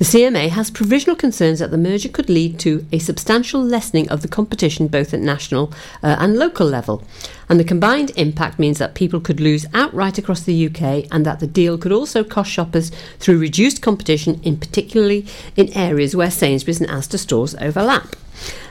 The 0.00 0.06
CMA 0.06 0.48
has 0.48 0.70
provisional 0.70 1.14
concerns 1.14 1.58
that 1.58 1.70
the 1.70 1.76
merger 1.76 2.08
could 2.08 2.30
lead 2.30 2.58
to 2.60 2.86
a 2.90 2.98
substantial 2.98 3.62
lessening 3.62 4.08
of 4.08 4.22
the 4.22 4.28
competition 4.28 4.88
both 4.88 5.12
at 5.12 5.20
national 5.20 5.74
uh, 6.02 6.16
and 6.18 6.38
local 6.38 6.66
level. 6.66 7.04
And 7.50 7.60
the 7.60 7.64
combined 7.64 8.10
impact 8.16 8.58
means 8.58 8.78
that 8.78 8.94
people 8.94 9.20
could 9.20 9.40
lose 9.40 9.66
outright 9.74 10.16
across 10.16 10.40
the 10.40 10.66
UK 10.68 11.04
and 11.12 11.26
that 11.26 11.40
the 11.40 11.46
deal 11.46 11.76
could 11.76 11.92
also 11.92 12.24
cost 12.24 12.50
shoppers 12.50 12.90
through 13.18 13.40
reduced 13.40 13.82
competition, 13.82 14.40
in 14.42 14.56
particularly 14.56 15.26
in 15.54 15.70
areas 15.76 16.16
where 16.16 16.30
Sainsbury's 16.30 16.80
and 16.80 16.88
Asda 16.88 17.18
stores 17.18 17.54
overlap. 17.56 18.16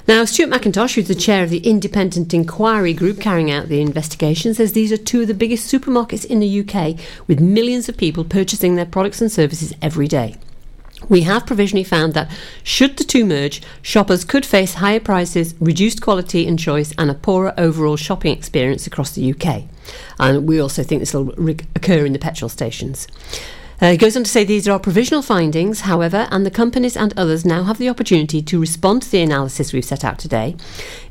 Now, 0.07 0.25
Stuart 0.25 0.49
McIntosh, 0.49 0.95
who's 0.95 1.09
the 1.09 1.13
chair 1.13 1.43
of 1.43 1.51
the 1.51 1.59
independent 1.59 2.33
inquiry 2.33 2.95
group 2.95 3.21
carrying 3.21 3.51
out 3.51 3.67
the 3.67 3.81
investigation, 3.81 4.55
says 4.55 4.73
these 4.73 4.91
are 4.91 4.97
two 4.97 5.21
of 5.21 5.27
the 5.27 5.35
biggest 5.35 5.71
supermarkets 5.71 6.25
in 6.25 6.39
the 6.39 6.61
UK 6.61 6.99
with 7.27 7.39
millions 7.39 7.87
of 7.87 7.97
people 7.97 8.23
purchasing 8.23 8.77
their 8.77 8.87
products 8.87 9.21
and 9.21 9.31
services 9.31 9.75
every 9.79 10.07
day. 10.07 10.35
We 11.07 11.21
have 11.21 11.45
provisionally 11.45 11.83
found 11.83 12.13
that 12.13 12.29
should 12.63 12.97
the 12.97 13.03
two 13.03 13.25
merge, 13.25 13.61
shoppers 13.81 14.25
could 14.25 14.45
face 14.45 14.75
higher 14.75 14.99
prices, 14.99 15.55
reduced 15.59 16.01
quality 16.01 16.47
and 16.47 16.59
choice, 16.59 16.93
and 16.97 17.09
a 17.09 17.13
poorer 17.13 17.53
overall 17.57 17.95
shopping 17.95 18.35
experience 18.35 18.85
across 18.85 19.11
the 19.11 19.33
UK. 19.33 19.63
And 20.19 20.47
we 20.47 20.59
also 20.59 20.83
think 20.83 20.99
this 20.99 21.13
will 21.13 21.25
re- 21.37 21.57
occur 21.75 22.05
in 22.05 22.13
the 22.13 22.19
petrol 22.19 22.49
stations. 22.49 23.07
Uh, 23.81 23.87
it 23.87 23.97
goes 23.97 24.17
on 24.17 24.25
to 24.25 24.29
say 24.29 24.43
these 24.43 24.67
are 24.67 24.73
our 24.73 24.79
provisional 24.79 25.21
findings, 25.21 25.81
however, 25.81 26.27
and 26.31 26.45
the 26.45 26.51
companies 26.51 26.97
and 26.97 27.17
others 27.17 27.45
now 27.45 27.63
have 27.63 27.77
the 27.77 27.87
opportunity 27.87 28.41
to 28.41 28.59
respond 28.59 29.01
to 29.01 29.09
the 29.09 29.21
analysis 29.21 29.71
we've 29.71 29.85
set 29.85 30.03
out 30.03 30.19
today. 30.19 30.53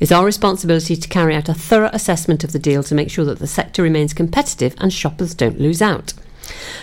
It's 0.00 0.12
our 0.12 0.26
responsibility 0.26 0.94
to 0.94 1.08
carry 1.08 1.34
out 1.34 1.48
a 1.48 1.54
thorough 1.54 1.88
assessment 1.94 2.44
of 2.44 2.52
the 2.52 2.58
deal 2.58 2.82
to 2.82 2.94
make 2.94 3.10
sure 3.10 3.24
that 3.24 3.38
the 3.38 3.46
sector 3.46 3.82
remains 3.82 4.12
competitive 4.12 4.74
and 4.76 4.92
shoppers 4.92 5.32
don't 5.32 5.58
lose 5.58 5.80
out. 5.80 6.12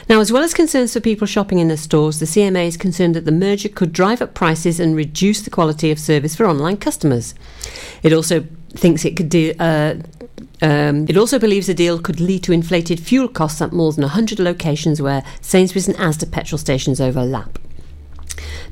Now, 0.10 0.20
as 0.20 0.32
well 0.32 0.44
as 0.44 0.54
concerns 0.54 0.94
for 0.94 1.00
people 1.00 1.28
shopping 1.28 1.60
in 1.60 1.68
the 1.68 1.78
stores, 1.78 2.20
the 2.20 2.26
CMA 2.26 2.68
is 2.68 2.78
concerned 2.78 3.16
that 3.16 3.26
the 3.26 3.32
merger 3.32 3.70
could 3.70 3.94
drive 3.94 4.22
up 4.22 4.34
prices 4.34 4.80
and 4.80 4.96
reduce 4.96 5.42
the 5.42 5.50
quality 5.50 5.92
of 5.92 6.00
service 6.00 6.36
for 6.36 6.46
online 6.46 6.78
customers. 6.78 7.36
It 8.04 8.14
also 8.14 8.46
thinks 8.70 9.06
it 9.06 9.16
could 9.16 9.30
do. 9.30 9.54
Uh, 9.60 9.96
um, 10.62 11.06
it 11.08 11.18
also 11.18 11.40
believes 11.40 11.68
the 11.68 11.74
deal 11.74 12.00
could 12.00 12.20
lead 12.20 12.44
to 12.44 12.54
inflated 12.54 13.00
fuel 13.00 13.28
costs 13.28 13.62
at 13.62 13.74
more 13.74 13.92
than 13.92 14.04
100 14.04 14.40
locations 14.40 15.02
where 15.02 15.24
Sainsbury's 15.42 15.88
and 15.88 15.98
Asda 15.98 16.32
petrol 16.32 16.58
stations 16.58 17.02
overlap. 17.02 17.60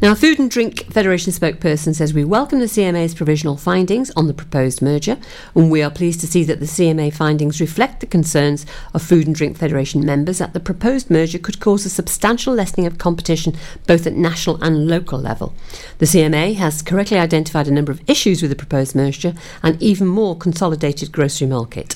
Now, 0.03 0.15
Food 0.15 0.37
and 0.37 0.51
Drink 0.51 0.91
Federation 0.91 1.31
spokesperson 1.31 1.95
says 1.95 2.13
we 2.13 2.25
welcome 2.25 2.59
the 2.59 2.65
CMA's 2.65 3.15
provisional 3.15 3.55
findings 3.55 4.11
on 4.17 4.27
the 4.27 4.33
proposed 4.33 4.81
merger, 4.81 5.17
and 5.55 5.71
we 5.71 5.81
are 5.81 5.89
pleased 5.89 6.19
to 6.19 6.27
see 6.27 6.43
that 6.43 6.59
the 6.59 6.65
CMA 6.65 7.13
findings 7.13 7.61
reflect 7.61 8.01
the 8.01 8.05
concerns 8.05 8.65
of 8.93 9.01
Food 9.01 9.27
and 9.27 9.33
Drink 9.33 9.55
Federation 9.55 10.05
members 10.05 10.39
that 10.39 10.51
the 10.51 10.59
proposed 10.59 11.09
merger 11.09 11.39
could 11.39 11.61
cause 11.61 11.85
a 11.85 11.89
substantial 11.89 12.53
lessening 12.53 12.85
of 12.85 12.97
competition 12.97 13.55
both 13.87 14.05
at 14.05 14.11
national 14.11 14.61
and 14.61 14.89
local 14.89 15.17
level. 15.17 15.53
The 15.99 16.05
CMA 16.05 16.55
has 16.55 16.81
correctly 16.81 17.17
identified 17.17 17.69
a 17.69 17.73
number 17.73 17.93
of 17.93 18.01
issues 18.05 18.41
with 18.41 18.51
the 18.51 18.57
proposed 18.57 18.97
merger 18.97 19.33
and 19.63 19.81
even 19.81 20.07
more 20.07 20.35
consolidated 20.35 21.13
grocery 21.13 21.47
market. 21.47 21.95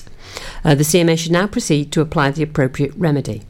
Uh, 0.64 0.74
the 0.74 0.82
CMA 0.82 1.18
should 1.18 1.32
now 1.32 1.46
proceed 1.46 1.92
to 1.92 2.00
apply 2.00 2.30
the 2.30 2.42
appropriate 2.42 2.94
remedy. 2.96 3.42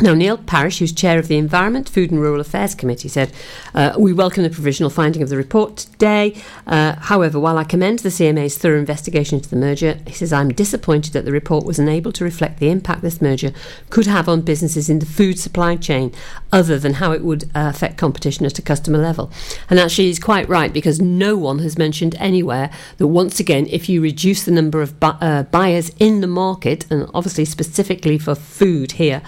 Now, 0.00 0.12
Neil 0.12 0.38
Parish, 0.38 0.80
who's 0.80 0.92
chair 0.92 1.20
of 1.20 1.28
the 1.28 1.36
Environment, 1.36 1.88
Food 1.88 2.10
and 2.10 2.20
Rural 2.20 2.40
Affairs 2.40 2.74
Committee, 2.74 3.06
said, 3.06 3.32
uh, 3.76 3.94
We 3.96 4.12
welcome 4.12 4.42
the 4.42 4.50
provisional 4.50 4.90
finding 4.90 5.22
of 5.22 5.28
the 5.28 5.36
report 5.36 5.76
today. 5.76 6.34
Uh, 6.66 6.96
however, 6.96 7.38
while 7.38 7.58
I 7.58 7.62
commend 7.62 8.00
the 8.00 8.08
CMA's 8.08 8.58
thorough 8.58 8.80
investigation 8.80 9.38
into 9.38 9.48
the 9.48 9.54
merger, 9.54 10.00
he 10.04 10.12
says, 10.12 10.32
I'm 10.32 10.48
disappointed 10.48 11.12
that 11.12 11.24
the 11.24 11.30
report 11.30 11.64
was 11.64 11.78
unable 11.78 12.10
to 12.10 12.24
reflect 12.24 12.58
the 12.58 12.70
impact 12.70 13.02
this 13.02 13.22
merger 13.22 13.52
could 13.90 14.06
have 14.06 14.28
on 14.28 14.40
businesses 14.40 14.90
in 14.90 14.98
the 14.98 15.06
food 15.06 15.38
supply 15.38 15.76
chain, 15.76 16.12
other 16.50 16.76
than 16.76 16.94
how 16.94 17.12
it 17.12 17.22
would 17.22 17.44
uh, 17.54 17.70
affect 17.72 17.96
competition 17.96 18.44
at 18.44 18.58
a 18.58 18.62
customer 18.62 18.98
level. 18.98 19.30
And 19.70 19.78
actually, 19.78 20.06
he's 20.06 20.18
quite 20.18 20.48
right 20.48 20.72
because 20.72 21.00
no 21.00 21.36
one 21.36 21.60
has 21.60 21.78
mentioned 21.78 22.16
anywhere 22.18 22.68
that 22.96 23.06
once 23.06 23.38
again, 23.38 23.68
if 23.70 23.88
you 23.88 24.02
reduce 24.02 24.42
the 24.42 24.50
number 24.50 24.82
of 24.82 24.98
bu- 24.98 25.06
uh, 25.20 25.44
buyers 25.44 25.92
in 26.00 26.20
the 26.20 26.26
market, 26.26 26.84
and 26.90 27.08
obviously 27.14 27.44
specifically 27.44 28.18
for 28.18 28.34
food 28.34 28.92
here, 28.92 29.22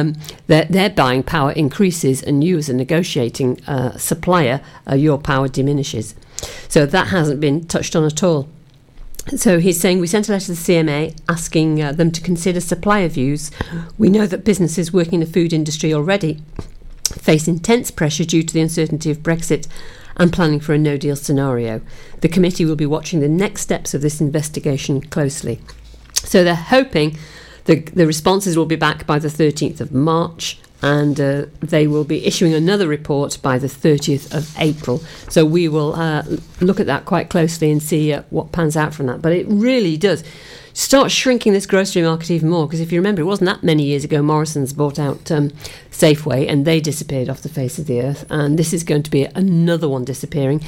um, 0.00 0.14
their, 0.46 0.64
their 0.64 0.90
buying 0.90 1.22
power 1.22 1.52
increases, 1.52 2.22
and 2.22 2.42
you, 2.42 2.58
as 2.58 2.68
a 2.68 2.74
negotiating 2.74 3.60
uh, 3.66 3.96
supplier, 3.96 4.60
uh, 4.88 4.94
your 4.94 5.18
power 5.18 5.48
diminishes. 5.48 6.14
So 6.68 6.86
that 6.86 7.08
hasn't 7.08 7.40
been 7.40 7.66
touched 7.66 7.94
on 7.94 8.04
at 8.04 8.22
all. 8.22 8.48
So 9.36 9.58
he's 9.58 9.78
saying 9.78 10.00
we 10.00 10.06
sent 10.06 10.28
a 10.28 10.32
letter 10.32 10.46
to 10.46 10.52
the 10.52 10.58
CMA 10.58 11.16
asking 11.28 11.82
uh, 11.82 11.92
them 11.92 12.10
to 12.10 12.20
consider 12.20 12.60
supplier 12.60 13.08
views. 13.08 13.50
We 13.98 14.08
know 14.08 14.26
that 14.26 14.44
businesses 14.44 14.92
working 14.92 15.14
in 15.14 15.20
the 15.20 15.26
food 15.26 15.52
industry 15.52 15.92
already 15.92 16.42
face 17.12 17.46
intense 17.46 17.90
pressure 17.90 18.24
due 18.24 18.42
to 18.42 18.54
the 18.54 18.60
uncertainty 18.60 19.10
of 19.10 19.18
Brexit 19.18 19.66
and 20.16 20.32
planning 20.32 20.60
for 20.60 20.72
a 20.72 20.78
no 20.78 20.96
deal 20.96 21.16
scenario. 21.16 21.80
The 22.20 22.28
committee 22.28 22.64
will 22.64 22.76
be 22.76 22.86
watching 22.86 23.20
the 23.20 23.28
next 23.28 23.62
steps 23.62 23.94
of 23.94 24.02
this 24.02 24.20
investigation 24.20 25.00
closely. 25.00 25.60
So 26.14 26.42
they're 26.42 26.54
hoping 26.54 27.16
the, 27.64 27.80
the 27.80 28.06
responses 28.06 28.56
will 28.56 28.66
be 28.66 28.76
back 28.76 29.06
by 29.06 29.18
the 29.18 29.28
13th 29.28 29.80
of 29.80 29.92
March 29.92 30.58
and 30.82 31.20
uh, 31.20 31.46
they 31.60 31.86
will 31.86 32.04
be 32.04 32.24
issuing 32.26 32.54
another 32.54 32.88
report 32.88 33.38
by 33.42 33.58
the 33.58 33.66
30th 33.66 34.34
of 34.34 34.58
April. 34.58 34.98
So 35.28 35.44
we 35.44 35.68
will 35.68 35.94
uh, 35.94 36.24
look 36.60 36.80
at 36.80 36.86
that 36.86 37.04
quite 37.04 37.28
closely 37.28 37.70
and 37.70 37.82
see 37.82 38.12
uh, 38.12 38.22
what 38.30 38.52
pans 38.52 38.76
out 38.76 38.94
from 38.94 39.06
that. 39.06 39.20
But 39.20 39.32
it 39.32 39.46
really 39.48 39.96
does 39.96 40.24
start 40.72 41.10
shrinking 41.10 41.52
this 41.52 41.66
grocery 41.66 42.02
market 42.02 42.30
even 42.30 42.48
more 42.48 42.66
because 42.66 42.80
if 42.80 42.92
you 42.92 42.98
remember, 42.98 43.20
it 43.20 43.26
wasn't 43.26 43.50
that 43.50 43.62
many 43.62 43.82
years 43.82 44.04
ago 44.04 44.22
Morrison's 44.22 44.72
bought 44.72 44.98
out 44.98 45.30
um, 45.30 45.50
Safeway 45.90 46.48
and 46.48 46.64
they 46.64 46.80
disappeared 46.80 47.28
off 47.28 47.42
the 47.42 47.50
face 47.50 47.78
of 47.78 47.86
the 47.86 48.00
earth. 48.00 48.24
And 48.30 48.58
this 48.58 48.72
is 48.72 48.82
going 48.82 49.02
to 49.02 49.10
be 49.10 49.24
another 49.24 49.88
one 49.88 50.04
disappearing. 50.04 50.64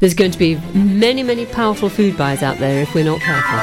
There's 0.00 0.14
going 0.14 0.32
to 0.32 0.38
be 0.38 0.56
many, 0.74 1.22
many 1.22 1.46
powerful 1.46 1.88
food 1.88 2.18
buyers 2.18 2.42
out 2.42 2.58
there 2.58 2.82
if 2.82 2.92
we're 2.94 3.04
not 3.04 3.20
careful. 3.20 3.60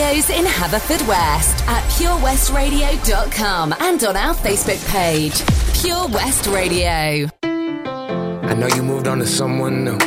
Studios 0.00 0.30
in 0.30 0.46
Haverfordwest 0.46 1.60
at 1.68 1.84
purewestradio.com 1.92 3.74
and 3.80 4.02
on 4.02 4.16
our 4.16 4.34
Facebook 4.34 4.80
page, 4.88 5.42
Pure 5.78 6.08
West 6.08 6.46
Radio. 6.46 7.28
I 7.42 8.54
know 8.54 8.66
you 8.68 8.82
moved 8.82 9.06
on 9.06 9.18
to 9.18 9.26
someone 9.26 9.84
new. 9.84 9.98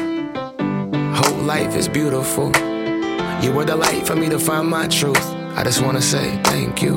Hope 1.13 1.43
life 1.43 1.75
is 1.75 1.87
beautiful. 1.87 2.47
You 3.43 3.51
were 3.53 3.65
the 3.65 3.75
light 3.75 4.07
for 4.07 4.15
me 4.15 4.29
to 4.29 4.39
find 4.39 4.67
my 4.67 4.87
truth. 4.87 5.25
I 5.55 5.63
just 5.63 5.83
wanna 5.83 6.01
say 6.01 6.41
thank 6.43 6.81
you. 6.81 6.95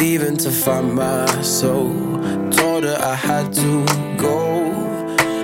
Leaving 0.00 0.36
to 0.36 0.50
find 0.50 0.94
my 0.94 1.26
soul. 1.42 1.92
Told 2.52 2.84
her 2.84 2.96
I 3.00 3.16
had 3.16 3.52
to 3.54 3.84
go. 4.16 4.70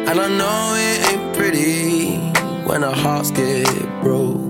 And 0.09 0.21
I 0.21 0.29
know 0.29 0.75
it 0.77 1.12
ain't 1.12 1.37
pretty 1.37 2.16
when 2.64 2.85
our 2.85 2.95
hearts 2.95 3.33
get 3.33 3.66
broke. 4.03 4.49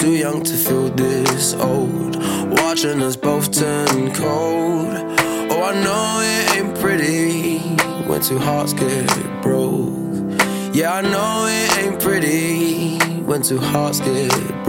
Too 0.00 0.12
young 0.12 0.42
to 0.42 0.56
feel 0.56 0.88
this 0.88 1.52
old. 1.52 2.16
Watching 2.58 3.02
us 3.02 3.16
both 3.16 3.52
turn 3.52 4.14
cold. 4.14 4.96
Oh, 5.52 5.62
I 5.62 5.74
know 5.84 6.20
it 6.22 6.56
ain't 6.56 6.78
pretty 6.78 7.58
when 8.08 8.22
two 8.22 8.38
hearts 8.38 8.72
get 8.72 9.42
broke. 9.42 9.92
Yeah, 10.74 10.94
I 10.94 11.02
know 11.02 11.46
it 11.50 11.78
ain't 11.84 12.00
pretty 12.00 12.96
when 13.26 13.42
two 13.42 13.58
hearts 13.58 14.00
get 14.00 14.59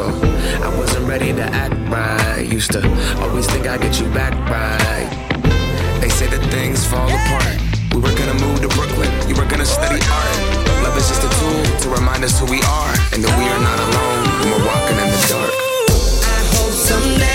Or 0.00 0.12
I 0.64 0.74
wasn't 0.78 1.06
ready 1.06 1.32
to 1.32 1.42
act 1.42 1.74
right. 1.90 2.42
Used 2.42 2.72
to 2.72 2.80
always 3.20 3.46
think 3.46 3.66
I'd 3.66 3.80
get 3.80 4.00
you 4.00 4.08
back 4.12 4.32
right. 4.48 5.08
They 6.00 6.08
say 6.08 6.26
that 6.26 6.42
things 6.50 6.86
fall 6.86 7.08
apart. 7.08 7.56
We 7.92 8.00
were 8.00 8.16
gonna 8.16 8.38
move 8.40 8.60
to 8.62 8.68
Brooklyn, 8.68 9.10
you 9.28 9.34
were 9.34 9.48
gonna 9.52 9.66
study 9.66 10.00
art. 10.00 10.36
Love 10.84 10.96
is 10.96 11.08
just 11.08 11.22
a 11.22 11.30
tool 11.38 11.62
to 11.82 11.88
remind 11.90 12.24
us 12.24 12.38
who 12.40 12.46
we 12.46 12.62
are, 12.62 12.94
and 13.12 13.22
that 13.22 13.34
we 13.36 13.44
are 13.44 13.62
not 13.68 13.78
alone 13.86 14.24
when 14.40 14.48
we're 14.52 14.66
walking 14.66 14.96
in 14.96 15.08
the 15.14 15.20
dark. 15.28 15.52
I 16.24 16.40
hope 16.54 16.72
someday 16.72 17.29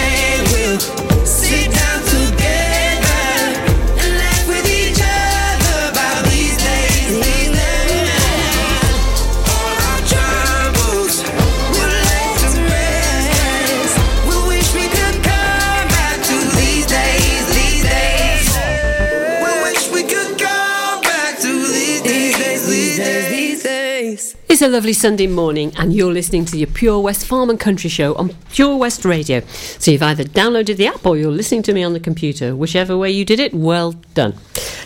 It's 24.55 24.61
a 24.61 24.69
lovely 24.69 24.93
Sunday 24.93 25.27
morning, 25.27 25.73
and 25.75 25.91
you're 25.91 26.13
listening 26.13 26.45
to 26.45 26.57
your 26.57 26.67
Pure 26.67 27.01
West 27.01 27.25
Farm 27.25 27.49
and 27.49 27.59
Country 27.59 27.89
Show 27.89 28.15
on 28.15 28.29
Pure 28.53 28.77
West 28.77 29.03
Radio. 29.03 29.41
So 29.41 29.91
you've 29.91 30.01
either 30.01 30.23
downloaded 30.23 30.77
the 30.77 30.87
app 30.87 31.05
or 31.05 31.17
you're 31.17 31.29
listening 31.29 31.61
to 31.63 31.73
me 31.73 31.83
on 31.83 31.91
the 31.91 31.99
computer. 31.99 32.55
Whichever 32.55 32.97
way 32.97 33.11
you 33.11 33.25
did 33.25 33.41
it, 33.41 33.53
well 33.53 33.91
done. 34.13 34.31
Now, 34.31 34.39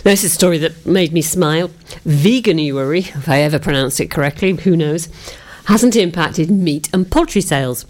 this 0.05 0.23
is 0.23 0.31
a 0.31 0.35
story 0.35 0.57
that 0.57 0.87
made 0.87 1.13
me 1.13 1.21
smile. 1.21 1.67
Veganuary, 2.03 3.15
if 3.15 3.29
I 3.29 3.41
ever 3.41 3.59
pronounced 3.59 3.99
it 3.99 4.09
correctly, 4.09 4.55
who 4.55 4.75
knows, 4.75 5.07
hasn't 5.65 5.95
impacted 5.95 6.49
meat 6.49 6.89
and 6.91 7.11
poultry 7.11 7.41
sales. 7.41 7.85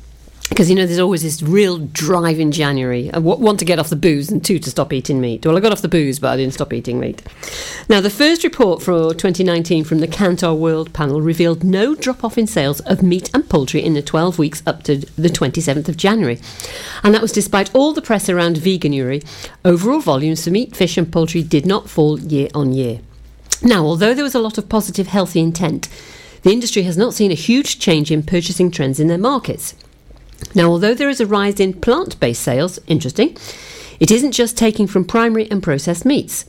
Because 0.50 0.70
you 0.70 0.76
know, 0.76 0.86
there's 0.86 1.00
always 1.00 1.22
this 1.22 1.44
real 1.44 1.78
drive 1.78 2.40
in 2.40 2.52
January. 2.52 3.12
I 3.14 3.20
want 3.20 3.60
to 3.60 3.66
get 3.66 3.80
off 3.80 3.90
the 3.90 3.96
booze, 3.96 4.32
and 4.32 4.44
two 4.44 4.60
to 4.60 4.70
stop 4.70 4.92
eating 4.92 5.22
meat. 5.22 5.46
Well, 5.46 5.56
I 5.56 5.60
got 5.60 5.72
off 5.72 5.84
the 5.84 5.88
booze, 5.88 6.20
but 6.20 6.30
I 6.30 6.38
didn't 6.38 6.56
stop 6.56 6.74
eating 6.74 7.00
meat. 7.00 7.22
Now, 7.88 8.02
the 8.02 8.10
first 8.10 8.44
report 8.44 8.82
for 8.82 9.14
2019 9.14 9.84
from 9.84 10.00
the 10.00 10.08
Kantar 10.08 10.58
World 10.58 10.92
Panel 10.92 11.22
revealed 11.22 11.64
no 11.64 11.96
drop 11.96 12.24
off 12.24 12.38
in 12.38 12.48
sales 12.48 12.80
of 12.82 13.04
meat 13.04 13.30
and 13.34 13.48
poultry 13.48 13.84
in 13.84 13.94
the 13.94 14.02
12 14.02 14.40
weeks 14.40 14.64
up 14.66 14.84
to 14.84 14.98
the 14.98 15.30
27th 15.30 15.88
of 15.88 15.98
January. 15.98 16.40
And 17.04 17.14
that 17.14 17.22
was 17.22 17.32
despite 17.32 17.74
all 17.76 17.94
the 17.94 18.02
press 18.02 18.28
around 18.28 18.58
veganuary. 18.58 19.26
Overall 19.64 20.00
volumes 20.02 20.44
for 20.44 20.50
meat, 20.50 20.76
fish, 20.76 20.98
and 20.98 21.12
poultry 21.12 21.44
did 21.44 21.66
not 21.66 21.90
fall 21.90 22.20
year 22.20 22.50
on 22.56 22.74
year. 22.74 23.02
Now, 23.62 23.86
although 23.86 24.14
there 24.14 24.24
was 24.24 24.36
a 24.36 24.40
lot 24.40 24.58
of 24.58 24.70
positive, 24.70 25.08
healthy 25.08 25.42
intent, 25.42 25.90
the 26.44 26.52
industry 26.52 26.84
has 26.84 26.98
not 26.98 27.14
seen 27.14 27.32
a 27.32 27.36
huge 27.36 27.80
change 27.80 28.10
in 28.10 28.24
purchasing 28.24 28.72
trends 28.72 29.00
in 29.00 29.08
their 29.08 29.18
markets. 29.18 29.76
Now, 30.56 30.70
although 30.70 30.94
there 30.94 31.10
is 31.10 31.22
a 31.22 31.26
rise 31.26 31.60
in 31.60 31.74
plant 31.74 32.20
based 32.20 32.42
sales, 32.42 32.80
interesting, 32.88 33.38
it 34.00 34.12
isn't 34.12 34.32
just 34.32 34.58
taking 34.58 34.88
from 34.88 35.04
primary 35.04 35.50
and 35.52 35.62
processed 35.62 36.06
meats. 36.06 36.46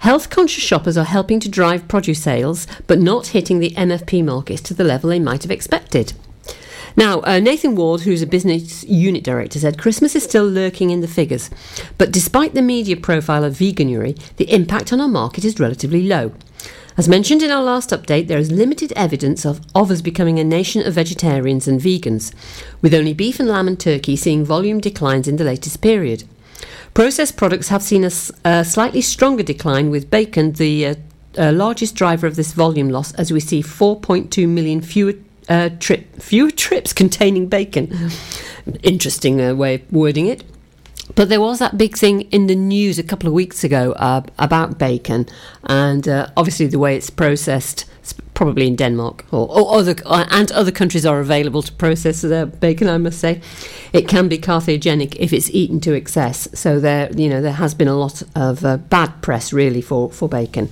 Health 0.00 0.30
conscious 0.30 0.62
shoppers 0.62 0.96
are 0.96 1.04
helping 1.04 1.40
to 1.40 1.48
drive 1.48 1.88
produce 1.88 2.22
sales, 2.22 2.66
but 2.86 3.00
not 3.00 3.28
hitting 3.28 3.58
the 3.58 3.70
MFP 3.70 4.24
markets 4.24 4.62
to 4.62 4.74
the 4.74 4.84
level 4.84 5.10
they 5.10 5.18
might 5.18 5.42
have 5.42 5.50
expected. 5.50 6.12
Now, 6.96 7.22
uh, 7.22 7.40
Nathan 7.40 7.74
Ward, 7.74 8.02
who's 8.02 8.22
a 8.22 8.26
business 8.26 8.84
unit 8.84 9.24
director, 9.24 9.58
said 9.58 9.78
Christmas 9.78 10.14
is 10.14 10.24
still 10.24 10.44
lurking 10.44 10.90
in 10.90 11.00
the 11.00 11.08
figures, 11.08 11.50
but 11.96 12.12
despite 12.12 12.54
the 12.54 12.62
media 12.62 12.96
profile 12.96 13.44
of 13.44 13.54
veganuary, 13.54 14.18
the 14.36 14.52
impact 14.52 14.92
on 14.92 15.00
our 15.00 15.08
market 15.08 15.44
is 15.44 15.58
relatively 15.58 16.02
low. 16.02 16.32
As 16.96 17.08
mentioned 17.08 17.42
in 17.42 17.50
our 17.50 17.62
last 17.62 17.90
update, 17.90 18.28
there 18.28 18.38
is 18.38 18.50
limited 18.50 18.92
evidence 18.94 19.46
of, 19.46 19.60
of 19.74 19.90
us 19.90 20.02
becoming 20.02 20.38
a 20.38 20.44
nation 20.44 20.86
of 20.86 20.94
vegetarians 20.94 21.66
and 21.66 21.80
vegans, 21.80 22.34
with 22.82 22.92
only 22.92 23.14
beef 23.14 23.40
and 23.40 23.48
lamb 23.48 23.66
and 23.66 23.80
turkey 23.80 24.14
seeing 24.14 24.44
volume 24.44 24.78
declines 24.78 25.26
in 25.26 25.36
the 25.36 25.44
latest 25.44 25.80
period. 25.80 26.24
Processed 26.92 27.38
products 27.38 27.68
have 27.68 27.82
seen 27.82 28.04
a 28.04 28.64
slightly 28.64 29.00
stronger 29.00 29.42
decline, 29.42 29.88
with 29.88 30.10
bacon 30.10 30.52
the 30.52 30.86
uh, 30.86 30.94
uh, 31.38 31.52
largest 31.52 31.94
driver 31.94 32.26
of 32.26 32.36
this 32.36 32.52
volume 32.52 32.90
loss, 32.90 33.14
as 33.14 33.32
we 33.32 33.40
see 33.40 33.62
4.2 33.62 34.46
million 34.48 34.80
fewer. 34.82 35.14
Uh, 35.48 35.70
trip, 35.80 36.06
trips 36.56 36.92
containing 36.92 37.48
bacon. 37.48 38.10
Interesting 38.82 39.40
uh, 39.40 39.54
way 39.54 39.74
of 39.74 39.92
wording 39.92 40.26
it. 40.26 40.44
But 41.14 41.28
there 41.28 41.40
was 41.40 41.58
that 41.58 41.76
big 41.76 41.96
thing 41.96 42.22
in 42.30 42.46
the 42.46 42.54
news 42.56 42.98
a 42.98 43.02
couple 43.02 43.28
of 43.28 43.34
weeks 43.34 43.64
ago 43.64 43.92
uh, 43.92 44.22
about 44.38 44.78
bacon, 44.78 45.26
and 45.64 46.08
uh, 46.08 46.28
obviously 46.36 46.66
the 46.66 46.78
way 46.78 46.96
it's 46.96 47.10
processed, 47.10 47.84
probably 48.34 48.66
in 48.66 48.76
Denmark 48.76 49.24
or, 49.30 49.48
or 49.48 49.78
other 49.78 49.94
and 50.06 50.50
other 50.52 50.72
countries 50.72 51.06
are 51.06 51.20
available 51.20 51.62
to 51.62 51.72
process 51.72 52.22
their 52.22 52.46
bacon. 52.46 52.88
I 52.88 52.98
must 52.98 53.18
say, 53.18 53.40
it 53.92 54.08
can 54.08 54.28
be 54.28 54.38
carcinogenic 54.38 55.16
if 55.16 55.32
it's 55.32 55.50
eaten 55.50 55.80
to 55.80 55.92
excess. 55.92 56.48
So 56.54 56.80
there, 56.80 57.10
you 57.12 57.28
know, 57.28 57.40
there 57.40 57.52
has 57.52 57.74
been 57.74 57.88
a 57.88 57.96
lot 57.96 58.22
of 58.34 58.64
uh, 58.64 58.78
bad 58.78 59.22
press 59.22 59.52
really 59.52 59.82
for 59.82 60.10
for 60.10 60.28
bacon. 60.28 60.68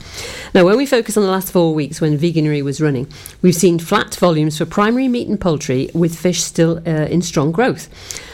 Now, 0.54 0.64
when 0.64 0.76
we 0.76 0.86
focus 0.86 1.16
on 1.16 1.22
the 1.22 1.30
last 1.30 1.52
four 1.52 1.74
weeks 1.74 2.00
when 2.00 2.18
veganery 2.18 2.62
was 2.62 2.80
running, 2.80 3.06
we've 3.42 3.54
seen 3.54 3.78
flat 3.78 4.14
volumes 4.16 4.58
for 4.58 4.66
primary 4.66 5.08
meat 5.08 5.28
and 5.28 5.40
poultry, 5.40 5.90
with 5.94 6.18
fish 6.18 6.42
still 6.42 6.78
uh, 6.86 7.06
in 7.10 7.22
strong 7.22 7.52
growth. 7.52 7.88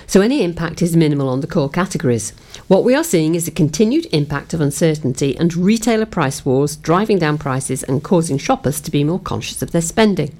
So 0.07 0.21
any 0.21 0.43
impact 0.43 0.83
is 0.83 0.97
minimal 0.97 1.29
on 1.29 1.41
the 1.41 1.47
core 1.49 1.69
categories. 1.69 2.33
What 2.69 2.83
we 2.83 2.97
are 2.97 3.05
seeing 3.05 3.37
is 3.37 3.47
a 3.47 3.53
continued 3.53 4.09
impact 4.13 4.53
of 4.53 4.61
uncertainty 4.61 5.37
and 5.37 5.55
retailer 5.55 6.05
price 6.05 6.45
wars 6.45 6.75
driving 6.75 7.17
down 7.17 7.39
prices 7.39 7.85
and 7.85 8.03
causing 8.03 8.39
shoppers 8.39 8.81
to 8.81 8.91
be 8.91 9.05
more 9.05 9.21
conscious 9.21 9.63
of 9.63 9.71
their 9.71 9.81
spending. 9.81 10.37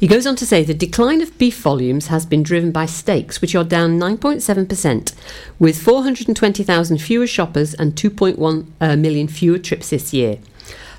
He 0.00 0.06
goes 0.06 0.26
on 0.26 0.34
to 0.36 0.46
say 0.46 0.62
the 0.62 0.72
decline 0.72 1.20
of 1.20 1.36
beef 1.36 1.60
volumes 1.60 2.06
has 2.06 2.24
been 2.24 2.42
driven 2.42 2.72
by 2.72 2.86
steaks, 2.86 3.42
which 3.42 3.54
are 3.54 3.64
down 3.64 3.98
9.7%, 3.98 5.12
with 5.58 5.82
420,000 5.82 6.98
fewer 6.98 7.26
shoppers 7.26 7.74
and 7.74 7.94
2.1 7.94 8.66
uh, 8.80 8.96
million 8.96 9.28
fewer 9.28 9.58
trips 9.58 9.90
this 9.90 10.14
year. 10.14 10.38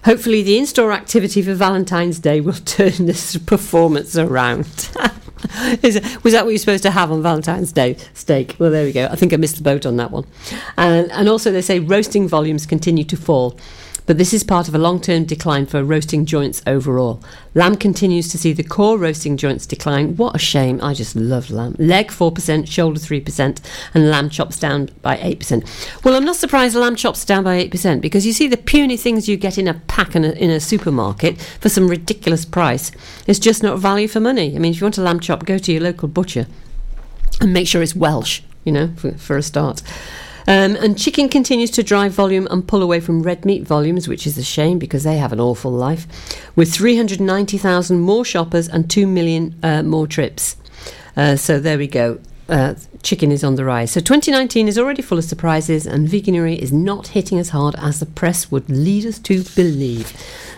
Hopefully, 0.06 0.44
the 0.44 0.58
in 0.58 0.68
store 0.68 0.92
activity 0.92 1.42
for 1.42 1.56
Valentine's 1.56 2.20
Day 2.20 2.42
will 2.42 2.54
turn 2.66 3.08
this 3.08 3.38
performance 3.38 4.16
around. 4.16 4.92
It- 5.84 6.24
was 6.24 6.34
that 6.34 6.46
what 6.46 6.52
you're 6.52 6.58
supposed 6.60 6.84
to 6.84 6.92
have 6.92 7.12
on 7.12 7.22
Valentine's 7.22 7.72
Day? 7.72 7.98
Steak. 8.14 8.56
Well, 8.60 8.72
there 8.72 8.86
we 8.86 8.92
go. 8.92 9.06
I 9.12 9.16
think 9.16 9.34
I 9.34 9.38
missed 9.38 9.58
the 9.58 9.64
boat 9.64 9.86
on 9.86 9.98
that 9.98 10.12
one. 10.12 10.26
And, 10.78 11.12
and 11.12 11.30
also, 11.30 11.52
they 11.52 11.62
say 11.62 11.80
roasting 11.80 12.28
volumes 12.28 12.66
continue 12.66 13.04
to 13.06 13.18
fall. 13.18 13.58
But 14.10 14.18
this 14.18 14.34
is 14.34 14.44
part 14.44 14.68
of 14.68 14.74
a 14.74 14.80
long 14.80 15.00
term 15.00 15.26
decline 15.26 15.68
for 15.68 15.84
roasting 15.84 16.26
joints 16.26 16.64
overall. 16.66 17.24
Lamb 17.54 17.76
continues 17.76 18.28
to 18.30 18.40
see 18.40 18.54
the 18.54 18.64
core 18.64 18.98
roasting 18.98 19.38
joints 19.38 19.68
decline. 19.68 20.16
What 20.18 20.36
a 20.36 20.40
shame. 20.40 20.80
I 20.82 20.96
just 20.96 21.16
love 21.16 21.52
lamb. 21.52 21.76
Leg 21.78 22.08
4%, 22.08 22.68
shoulder 22.68 23.00
3%, 23.00 23.60
and 23.94 24.10
lamb 24.10 24.32
chops 24.32 24.58
down 24.58 24.90
by 25.04 25.16
8%. 25.18 26.04
Well, 26.04 26.16
I'm 26.16 26.26
not 26.26 26.38
surprised 26.38 26.76
lamb 26.76 26.96
chops 26.96 27.24
down 27.24 27.44
by 27.44 27.64
8% 27.64 28.02
because 28.02 28.26
you 28.26 28.34
see 28.34 28.48
the 28.48 28.58
puny 28.58 28.98
things 28.98 29.30
you 29.30 29.38
get 29.38 29.60
in 29.60 29.68
a 29.68 29.76
pack 29.76 30.16
in 30.16 30.26
a, 30.26 30.32
in 30.32 30.50
a 30.50 30.60
supermarket 30.60 31.40
for 31.62 31.70
some 31.70 31.88
ridiculous 31.88 32.46
price. 32.46 32.92
It's 33.28 33.38
just 33.38 33.62
not 33.62 33.78
value 33.78 34.08
for 34.08 34.20
money. 34.20 34.56
I 34.56 34.58
mean, 34.58 34.72
if 34.72 34.82
you 34.82 34.86
want 34.86 34.98
a 34.98 35.04
lamb 35.04 35.20
chop, 35.20 35.46
go 35.46 35.60
to 35.60 35.72
your 35.72 35.84
local 35.84 36.08
butcher 36.08 36.48
and 37.42 37.54
make 37.54 37.68
sure 37.68 37.84
it's 37.84 37.96
Welsh, 37.96 38.42
you 38.64 38.72
know, 38.72 38.88
for, 38.98 39.12
for 39.20 39.38
a 39.38 39.44
start. 39.44 39.84
Um, 40.50 40.76
and 40.78 40.98
chicken 40.98 41.30
continues 41.30 41.70
to 41.72 41.84
drive 41.84 42.12
volume 42.14 42.48
and 42.50 42.68
pull 42.68 42.82
away 42.82 43.02
from 43.02 43.22
red 43.22 43.46
meat 43.46 43.68
volumes, 43.68 44.08
which 44.08 44.26
is 44.26 44.36
a 44.36 44.44
shame 44.44 44.80
because 44.80 45.04
they 45.04 45.18
have 45.18 45.32
an 45.32 45.40
awful 45.40 45.72
life, 45.72 46.08
with 46.56 46.74
390,000 46.74 48.00
more 48.00 48.26
shoppers 48.26 48.68
and 48.68 48.90
2 48.90 49.06
million 49.06 49.54
uh, 49.62 49.84
more 49.84 50.08
trips. 50.08 50.58
Uh, 51.16 51.36
so 51.36 51.60
there 51.60 51.78
we 51.78 51.86
go. 51.86 52.20
Uh, 52.50 52.74
chicken 53.04 53.32
is 53.32 53.44
on 53.44 53.58
the 53.58 53.64
rise. 53.64 53.92
So 53.92 54.00
2019 54.00 54.68
is 54.68 54.80
already 54.80 55.04
full 55.04 55.20
of 55.20 55.24
surprises, 55.24 55.86
and 55.86 56.10
veganery 56.10 56.56
is 56.56 56.74
not 56.74 57.10
hitting 57.10 57.38
as 57.38 57.50
hard 57.50 57.76
as 57.76 58.00
the 58.00 58.08
press 58.08 58.50
would 58.50 58.68
lead 58.72 59.06
us 59.06 59.20
to 59.20 59.44
believe. 59.56 60.14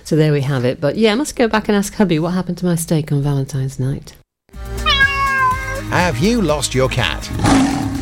So 0.06 0.16
there 0.16 0.32
we 0.32 0.40
have 0.40 0.64
it. 0.64 0.80
But 0.80 0.96
yeah, 0.96 1.12
I 1.12 1.16
must 1.16 1.36
go 1.36 1.50
back 1.50 1.68
and 1.68 1.76
ask 1.76 1.96
hubby 1.96 2.18
what 2.18 2.30
happened 2.30 2.60
to 2.60 2.66
my 2.66 2.76
steak 2.76 3.12
on 3.12 3.22
Valentine's 3.22 3.78
night. 3.78 4.16
Have 5.90 6.20
you 6.20 6.42
lost 6.42 6.74
your 6.74 6.88
cat? 6.88 7.30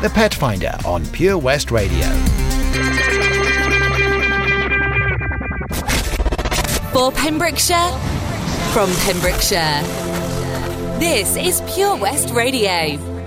The 0.00 0.10
Pet 0.10 0.32
Finder 0.32 0.72
on 0.84 1.04
Pure 1.06 1.38
West 1.38 1.72
Radio. 1.72 2.06
For 6.92 7.10
Pembrokeshire, 7.10 7.90
from 8.72 8.94
Pembrokeshire. 9.00 9.82
This 11.00 11.36
is 11.36 11.60
Pure 11.74 11.96
West 11.96 12.30
Radio. 12.30 13.17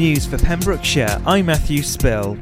News 0.00 0.24
for 0.24 0.38
Pembrokeshire, 0.38 1.20
I'm 1.26 1.44
Matthew 1.44 1.82
Spill. 1.82 2.38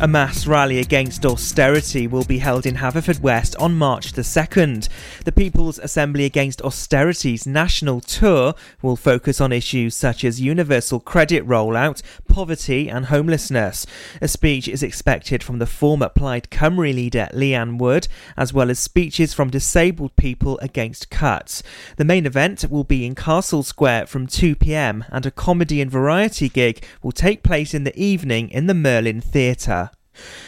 A 0.00 0.08
mass 0.08 0.48
rally 0.48 0.80
against 0.80 1.24
austerity 1.24 2.08
will 2.08 2.24
be 2.24 2.38
held 2.38 2.66
in 2.66 2.74
Haverfordwest 2.74 3.54
on 3.60 3.76
March 3.76 4.14
the 4.14 4.22
2nd. 4.22 4.88
The 5.24 5.32
People's 5.32 5.78
Assembly 5.80 6.24
Against 6.24 6.62
Austerity's 6.62 7.46
national 7.46 8.00
tour 8.00 8.54
will 8.82 8.94
focus 8.94 9.40
on 9.40 9.52
issues 9.52 9.96
such 9.96 10.24
as 10.24 10.40
universal 10.40 11.00
credit 11.00 11.44
rollout, 11.46 12.02
poverty, 12.28 12.88
and 12.88 13.06
homelessness. 13.06 13.84
A 14.22 14.28
speech 14.28 14.68
is 14.68 14.82
expected 14.82 15.42
from 15.42 15.58
the 15.58 15.66
former 15.66 16.08
Plaid 16.08 16.50
Cymru 16.50 16.94
leader 16.94 17.28
Leanne 17.34 17.78
Wood, 17.78 18.06
as 18.36 18.52
well 18.52 18.70
as 18.70 18.78
speeches 18.78 19.34
from 19.34 19.50
disabled 19.50 20.14
people 20.16 20.58
against 20.60 21.10
cuts. 21.10 21.62
The 21.96 22.04
main 22.04 22.24
event 22.24 22.64
will 22.70 22.84
be 22.84 23.04
in 23.04 23.14
Castle 23.14 23.64
Square 23.64 24.06
from 24.06 24.28
2 24.28 24.54
pm, 24.54 25.04
and 25.10 25.26
a 25.26 25.30
comedy 25.30 25.80
and 25.80 25.90
variety 25.90 26.48
gig 26.48 26.84
will 27.02 27.12
take 27.12 27.42
place 27.42 27.74
in 27.74 27.84
the 27.84 27.98
evening 27.98 28.50
in 28.50 28.66
the 28.66 28.74
Merlin 28.74 29.20
Theatre. 29.20 29.90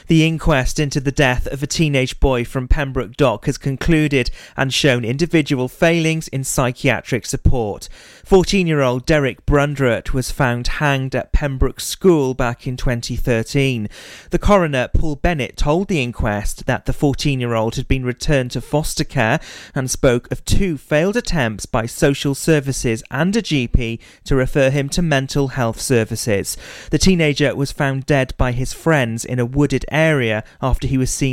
The 0.07 0.27
inquest 0.27 0.79
into 0.79 1.01
the 1.01 1.12
death 1.12 1.47
of 1.47 1.62
a 1.62 1.66
teenage 1.66 2.21
boy 2.21 2.45
from 2.45 2.68
Pembroke 2.68 3.16
Dock 3.16 3.47
has 3.47 3.59
concluded 3.59 4.31
and 4.57 4.73
shown 4.73 5.05
individual 5.05 5.68
failings 5.68 6.29
in 6.29 6.45
psychiatric 6.45 7.27
support. 7.27 7.89
14 8.25 8.66
year 8.66 8.81
old 8.81 9.07
Derek 9.07 9.45
Brundrett 9.47 10.12
was 10.12 10.31
found 10.31 10.66
hanged 10.66 11.14
at 11.14 11.33
Pembroke 11.33 11.81
School 11.81 12.35
back 12.35 12.66
in 12.66 12.77
2013. 12.77 13.89
The 14.31 14.39
coroner, 14.39 14.89
Paul 14.89 15.16
Bennett, 15.16 15.57
told 15.57 15.89
the 15.89 16.03
inquest 16.03 16.66
that 16.66 16.87
the 16.87 16.93
14 16.93 17.41
year 17.41 17.55
old 17.55 17.77
had 17.77 17.89
been 17.89 18.05
returned 18.05 18.51
to 18.53 18.61
foster 18.61 19.05
care 19.05 19.41
and 19.75 19.91
spoke 19.91 20.31
of 20.31 20.45
two 20.45 20.77
failed 20.77 21.16
attempts 21.16 21.66
by 21.66 21.87
social 21.87 22.35
services 22.35 23.03
and 23.11 23.35
a 23.37 23.43
GP 23.43 24.01
to 24.25 24.37
refer 24.37 24.71
him 24.71 24.89
to 24.91 25.03
mental 25.03 25.49
health 25.49 25.81
services. 25.81 26.57
The 26.91 26.99
teenager 26.99 27.55
was 27.55 27.73
found 27.73 28.07
dead 28.07 28.35
by 28.37 28.53
his 28.53 28.73
friends 28.73 29.25
in 29.25 29.39
a 29.39 29.47
wooded 29.61 29.85
area 29.93 30.43
after 30.63 30.89
he 30.89 30.97
was 30.97 31.11
seen 31.11 31.29